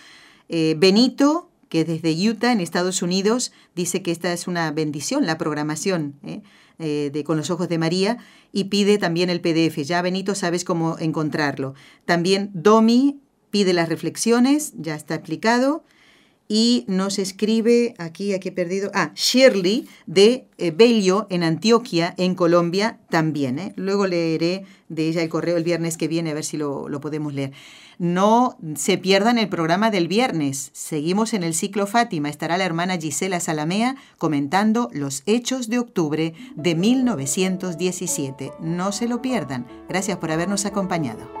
[0.49, 5.37] Eh, Benito, que desde Utah, en Estados Unidos, dice que esta es una bendición, la
[5.37, 6.41] programación ¿eh?
[6.79, 8.17] Eh, de Con los Ojos de María,
[8.51, 9.77] y pide también el PDF.
[9.83, 11.75] Ya, Benito, sabes cómo encontrarlo.
[12.05, 15.83] También Domi pide las reflexiones, ya está explicado
[16.53, 22.35] y nos escribe aquí, aquí he perdido, ah, Shirley de eh, Bello en Antioquia, en
[22.35, 23.57] Colombia también.
[23.57, 23.71] ¿eh?
[23.77, 26.99] Luego leeré de ella el correo el viernes que viene, a ver si lo, lo
[26.99, 27.53] podemos leer.
[27.99, 30.71] No se pierdan el programa del viernes.
[30.73, 32.27] Seguimos en el ciclo Fátima.
[32.27, 38.51] Estará la hermana Gisela Salamea comentando los hechos de octubre de 1917.
[38.59, 39.67] No se lo pierdan.
[39.87, 41.40] Gracias por habernos acompañado.